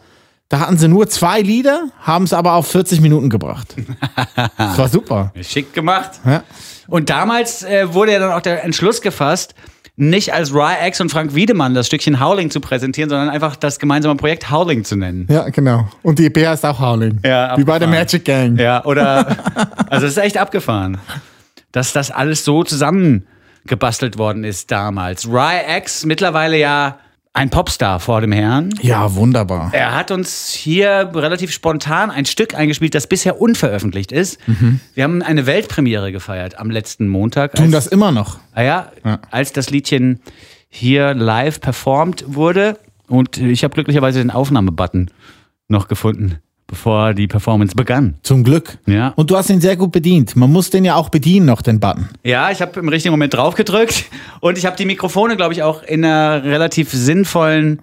Da 0.49 0.59
hatten 0.61 0.77
sie 0.77 0.87
nur 0.87 1.09
zwei 1.09 1.41
Lieder, 1.41 1.89
haben 1.99 2.23
es 2.23 2.31
aber 2.31 2.53
auf 2.53 2.67
40 2.67 3.01
Minuten 3.01 3.29
gebracht. 3.29 3.75
das 4.57 4.77
war 4.77 4.87
super. 4.87 5.33
Schick 5.41 5.73
gemacht. 5.73 6.11
Ja. 6.25 6.43
Und 6.87 7.09
damals 7.09 7.63
äh, 7.63 7.93
wurde 7.93 8.13
ja 8.13 8.19
dann 8.19 8.31
auch 8.31 8.41
der 8.41 8.63
Entschluss 8.63 9.01
gefasst, 9.01 9.55
nicht 9.97 10.33
als 10.33 10.53
Rye 10.53 10.87
X 10.87 11.01
und 11.01 11.09
Frank 11.09 11.33
Wiedemann 11.35 11.73
das 11.73 11.87
Stückchen 11.87 12.19
Howling 12.21 12.49
zu 12.49 12.61
präsentieren, 12.61 13.09
sondern 13.09 13.29
einfach 13.29 13.55
das 13.55 13.79
gemeinsame 13.79 14.15
Projekt 14.15 14.49
Howling 14.49 14.85
zu 14.85 14.95
nennen. 14.95 15.27
Ja, 15.29 15.49
genau. 15.49 15.89
Und 16.03 16.19
die 16.19 16.27
EP 16.27 16.37
heißt 16.37 16.65
auch 16.65 16.79
Howling. 16.79 17.19
Ja, 17.25 17.57
Wie 17.57 17.63
bei 17.63 17.79
der. 17.79 17.87
Magic 17.87 18.23
Gang. 18.23 18.57
Ja, 18.57 18.85
oder. 18.85 19.35
Also, 19.89 20.05
es 20.05 20.17
ist 20.17 20.23
echt 20.23 20.37
abgefahren, 20.37 20.97
dass 21.71 21.93
das 21.93 22.11
alles 22.11 22.43
so 22.43 22.63
zusammengebastelt 22.63 24.17
worden 24.17 24.43
ist 24.43 24.69
damals. 24.69 25.25
Rye 25.27 25.77
X, 25.77 26.05
mittlerweile 26.05 26.57
ja 26.57 26.99
ein 27.37 27.49
Popstar 27.51 27.99
vor 27.99 28.19
dem 28.21 28.31
Herrn. 28.31 28.69
Ja, 28.81 29.13
wunderbar. 29.13 29.69
Er 29.71 29.95
hat 29.95 30.09
uns 30.11 30.49
hier 30.49 31.11
relativ 31.13 31.51
spontan 31.51 32.09
ein 32.09 32.25
Stück 32.25 32.55
eingespielt, 32.55 32.95
das 32.95 33.07
bisher 33.07 33.39
unveröffentlicht 33.39 34.11
ist. 34.11 34.39
Wir 34.95 35.03
haben 35.03 35.21
eine 35.21 35.45
Weltpremiere 35.45 36.11
gefeiert 36.11 36.57
am 36.59 36.71
letzten 36.71 37.07
Montag. 37.07 37.53
Tun 37.55 37.71
das 37.71 37.85
immer 37.87 38.11
noch. 38.11 38.39
Ah 38.53 38.63
ja, 38.63 38.91
Ja. 39.05 39.19
als 39.29 39.53
das 39.53 39.69
Liedchen 39.69 40.19
hier 40.69 41.13
live 41.13 41.61
performt 41.61 42.25
wurde. 42.27 42.77
Und 43.07 43.37
ich 43.37 43.63
habe 43.63 43.73
glücklicherweise 43.73 44.19
den 44.19 44.31
Aufnahmebutton 44.31 45.11
noch 45.69 45.87
gefunden, 45.87 46.39
bevor 46.67 47.13
die 47.13 47.27
Performance 47.27 47.75
begann. 47.75 48.15
Zum 48.23 48.43
Glück. 48.43 48.77
Ja. 48.85 49.13
Und 49.15 49.31
du 49.31 49.37
hast 49.37 49.49
ihn 49.49 49.61
sehr 49.61 49.75
gut 49.77 49.91
bedient. 49.91 50.35
Man 50.35 50.51
muss 50.51 50.69
den 50.69 50.83
ja 50.85 50.95
auch 50.95 51.09
bedienen 51.09 51.45
noch, 51.45 51.61
den 51.61 51.79
Button. 51.79 52.09
Ja, 52.23 52.51
ich 52.51 52.61
habe 52.61 52.79
im 52.79 52.89
richtigen 52.89 53.11
Moment 53.13 53.33
drauf 53.33 53.55
gedrückt 53.55 54.05
und 54.41 54.57
ich 54.57 54.65
habe 54.65 54.75
die 54.75 54.85
Mikrofone, 54.85 55.37
glaube 55.37 55.53
ich, 55.53 55.63
auch 55.63 55.81
in 55.83 56.03
einer 56.03 56.43
relativ 56.43 56.91
sinnvollen 56.91 57.79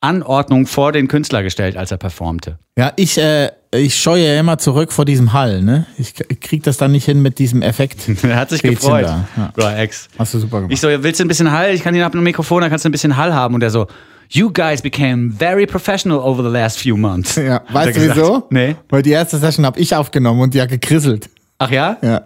Anordnung 0.00 0.66
vor 0.66 0.92
den 0.92 1.08
Künstler 1.08 1.42
gestellt, 1.42 1.76
als 1.76 1.90
er 1.90 1.96
performte. 1.96 2.58
Ja, 2.78 2.92
ich, 2.96 3.16
äh, 3.18 3.50
ich 3.72 3.96
scheue 3.96 4.26
ja 4.34 4.38
immer 4.38 4.58
zurück 4.58 4.92
vor 4.92 5.04
diesem 5.06 5.32
Hall, 5.32 5.62
ne? 5.62 5.86
Ich 5.98 6.14
k- 6.14 6.24
krieg 6.38 6.62
das 6.62 6.76
dann 6.76 6.92
nicht 6.92 7.06
hin 7.06 7.22
mit 7.22 7.38
diesem 7.38 7.62
Effekt. 7.62 8.02
Er 8.22 8.36
hat 8.36 8.50
sich 8.50 8.62
Rätseln 8.62 8.74
gefreut. 8.98 9.04
da, 9.04 9.28
ja. 9.36 9.52
Bra 9.56 9.82
X. 9.82 10.08
Hast 10.18 10.34
du 10.34 10.38
super 10.38 10.58
gemacht. 10.58 10.72
Ich 10.72 10.80
so, 10.80 10.88
willst 10.88 11.18
du 11.18 11.24
ein 11.24 11.28
bisschen 11.28 11.50
Hall? 11.50 11.72
Ich 11.74 11.82
kann 11.82 11.94
hier 11.94 12.04
ab 12.04 12.12
einem 12.12 12.24
Mikrofon, 12.24 12.60
dann 12.60 12.70
kannst 12.70 12.84
du 12.84 12.90
ein 12.90 12.92
bisschen 12.92 13.16
Hall 13.16 13.32
haben. 13.34 13.54
Und 13.54 13.62
er 13.62 13.70
so, 13.70 13.86
you 14.30 14.52
guys 14.52 14.82
became 14.82 15.30
very 15.30 15.66
professional 15.66 16.18
over 16.18 16.42
the 16.42 16.50
last 16.50 16.78
few 16.78 16.96
months. 16.96 17.36
ja, 17.36 17.62
weißt 17.70 17.88
du 17.88 18.00
gesagt. 18.00 18.16
wieso? 18.18 18.46
Nee. 18.50 18.76
Weil 18.88 19.02
die 19.02 19.10
erste 19.10 19.38
Session 19.38 19.64
habe 19.66 19.78
ich 19.80 19.94
aufgenommen 19.94 20.40
und 20.40 20.54
die 20.54 20.60
hat 20.60 20.68
gekrisselt. 20.68 21.28
Ach 21.58 21.70
ja? 21.70 21.96
Ja. 22.02 22.22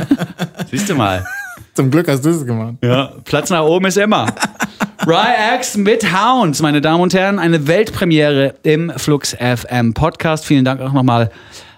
Siehst 0.70 0.88
du 0.88 0.94
mal. 0.94 1.24
Zum 1.74 1.90
Glück 1.90 2.08
hast 2.08 2.24
du 2.24 2.30
es 2.30 2.44
gemacht. 2.44 2.76
Ja, 2.82 3.12
Platz 3.24 3.50
nach 3.50 3.62
oben 3.62 3.86
ist 3.86 3.98
immer. 3.98 4.26
Rye 5.06 5.56
X 5.56 5.76
mit 5.76 6.04
Hounds, 6.12 6.62
meine 6.62 6.80
Damen 6.80 7.02
und 7.02 7.14
Herren, 7.14 7.38
eine 7.38 7.66
Weltpremiere 7.66 8.54
im 8.62 8.90
Flux 8.96 9.36
FM 9.38 9.94
Podcast. 9.94 10.44
Vielen 10.46 10.64
Dank 10.64 10.80
auch 10.80 10.92
nochmal 10.92 11.30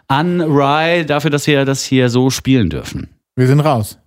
an 0.06 0.40
Rye 0.40 1.04
dafür, 1.04 1.30
dass 1.30 1.46
wir 1.46 1.64
das 1.64 1.84
hier 1.84 2.08
so 2.08 2.30
spielen 2.30 2.70
dürfen. 2.70 3.08
Wir 3.36 3.46
sind 3.46 3.60
raus. 3.60 3.98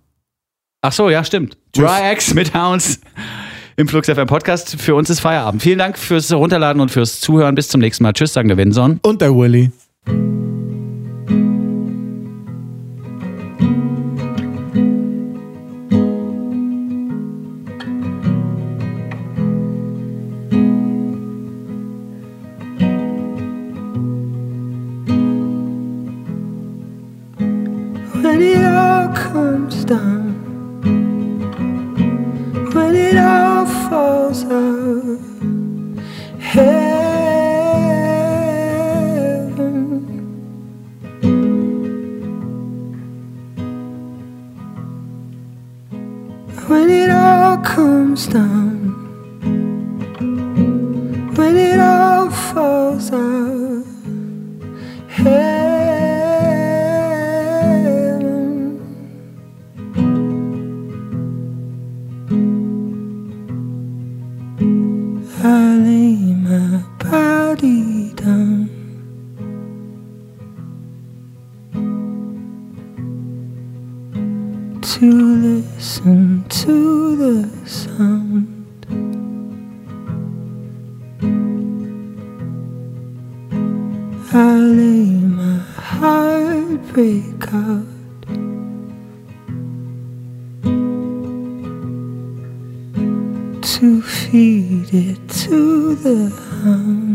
Ach 0.80 0.92
so, 0.92 1.10
ja, 1.10 1.22
stimmt. 1.22 1.56
Tschüss. 1.72 1.84
Rye 1.84 2.12
X 2.12 2.34
mit 2.34 2.54
Hounds 2.54 3.00
im 3.76 3.88
Flux 3.88 4.08
FM 4.08 4.26
Podcast. 4.26 4.76
Für 4.80 4.94
uns 4.94 5.10
ist 5.10 5.20
Feierabend. 5.20 5.62
Vielen 5.62 5.78
Dank 5.78 5.98
fürs 5.98 6.32
Runterladen 6.32 6.80
und 6.80 6.90
fürs 6.90 7.20
Zuhören. 7.20 7.54
Bis 7.54 7.68
zum 7.68 7.80
nächsten 7.80 8.02
Mal. 8.02 8.12
Tschüss, 8.12 8.32
sagen 8.32 8.48
der 8.48 8.56
Winson. 8.56 9.00
Und 9.02 9.20
der 9.20 9.34
Willy. 9.34 9.70
Lay 84.76 85.04
my 85.40 85.58
heart 85.76 86.80
break 86.92 87.52
out. 87.52 87.86
to 93.82 94.00
feed 94.02 94.94
it 94.94 95.28
to 95.28 95.94
the 95.96 96.30
hound. 96.62 97.11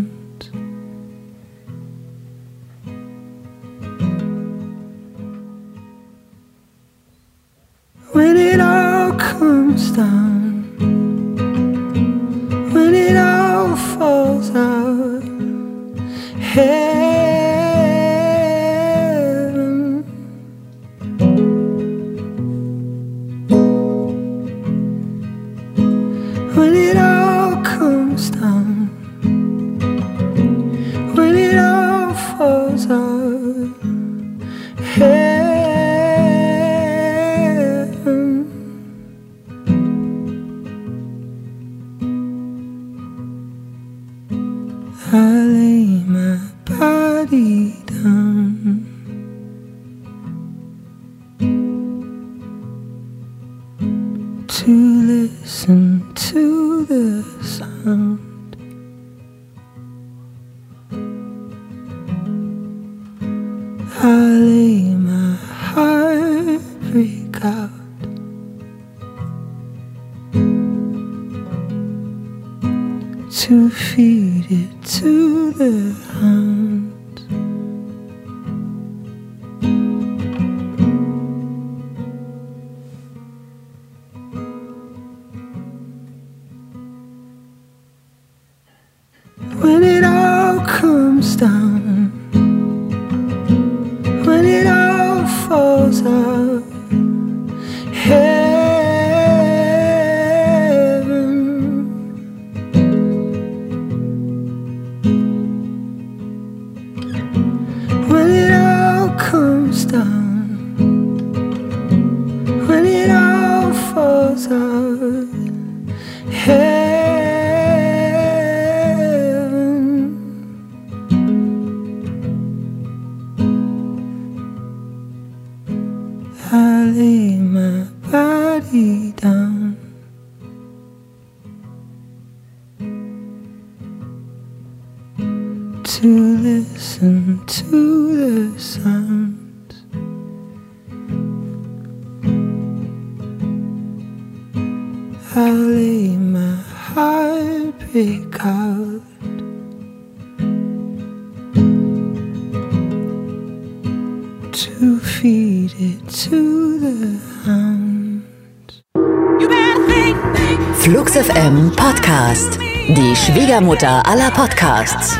Schwiegermutter 163.67 164.01
aller 164.07 164.31
Podcasts. 164.31 165.17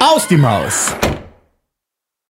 Aus 0.00 0.26
die 0.26 0.38
Maus. 0.38 0.94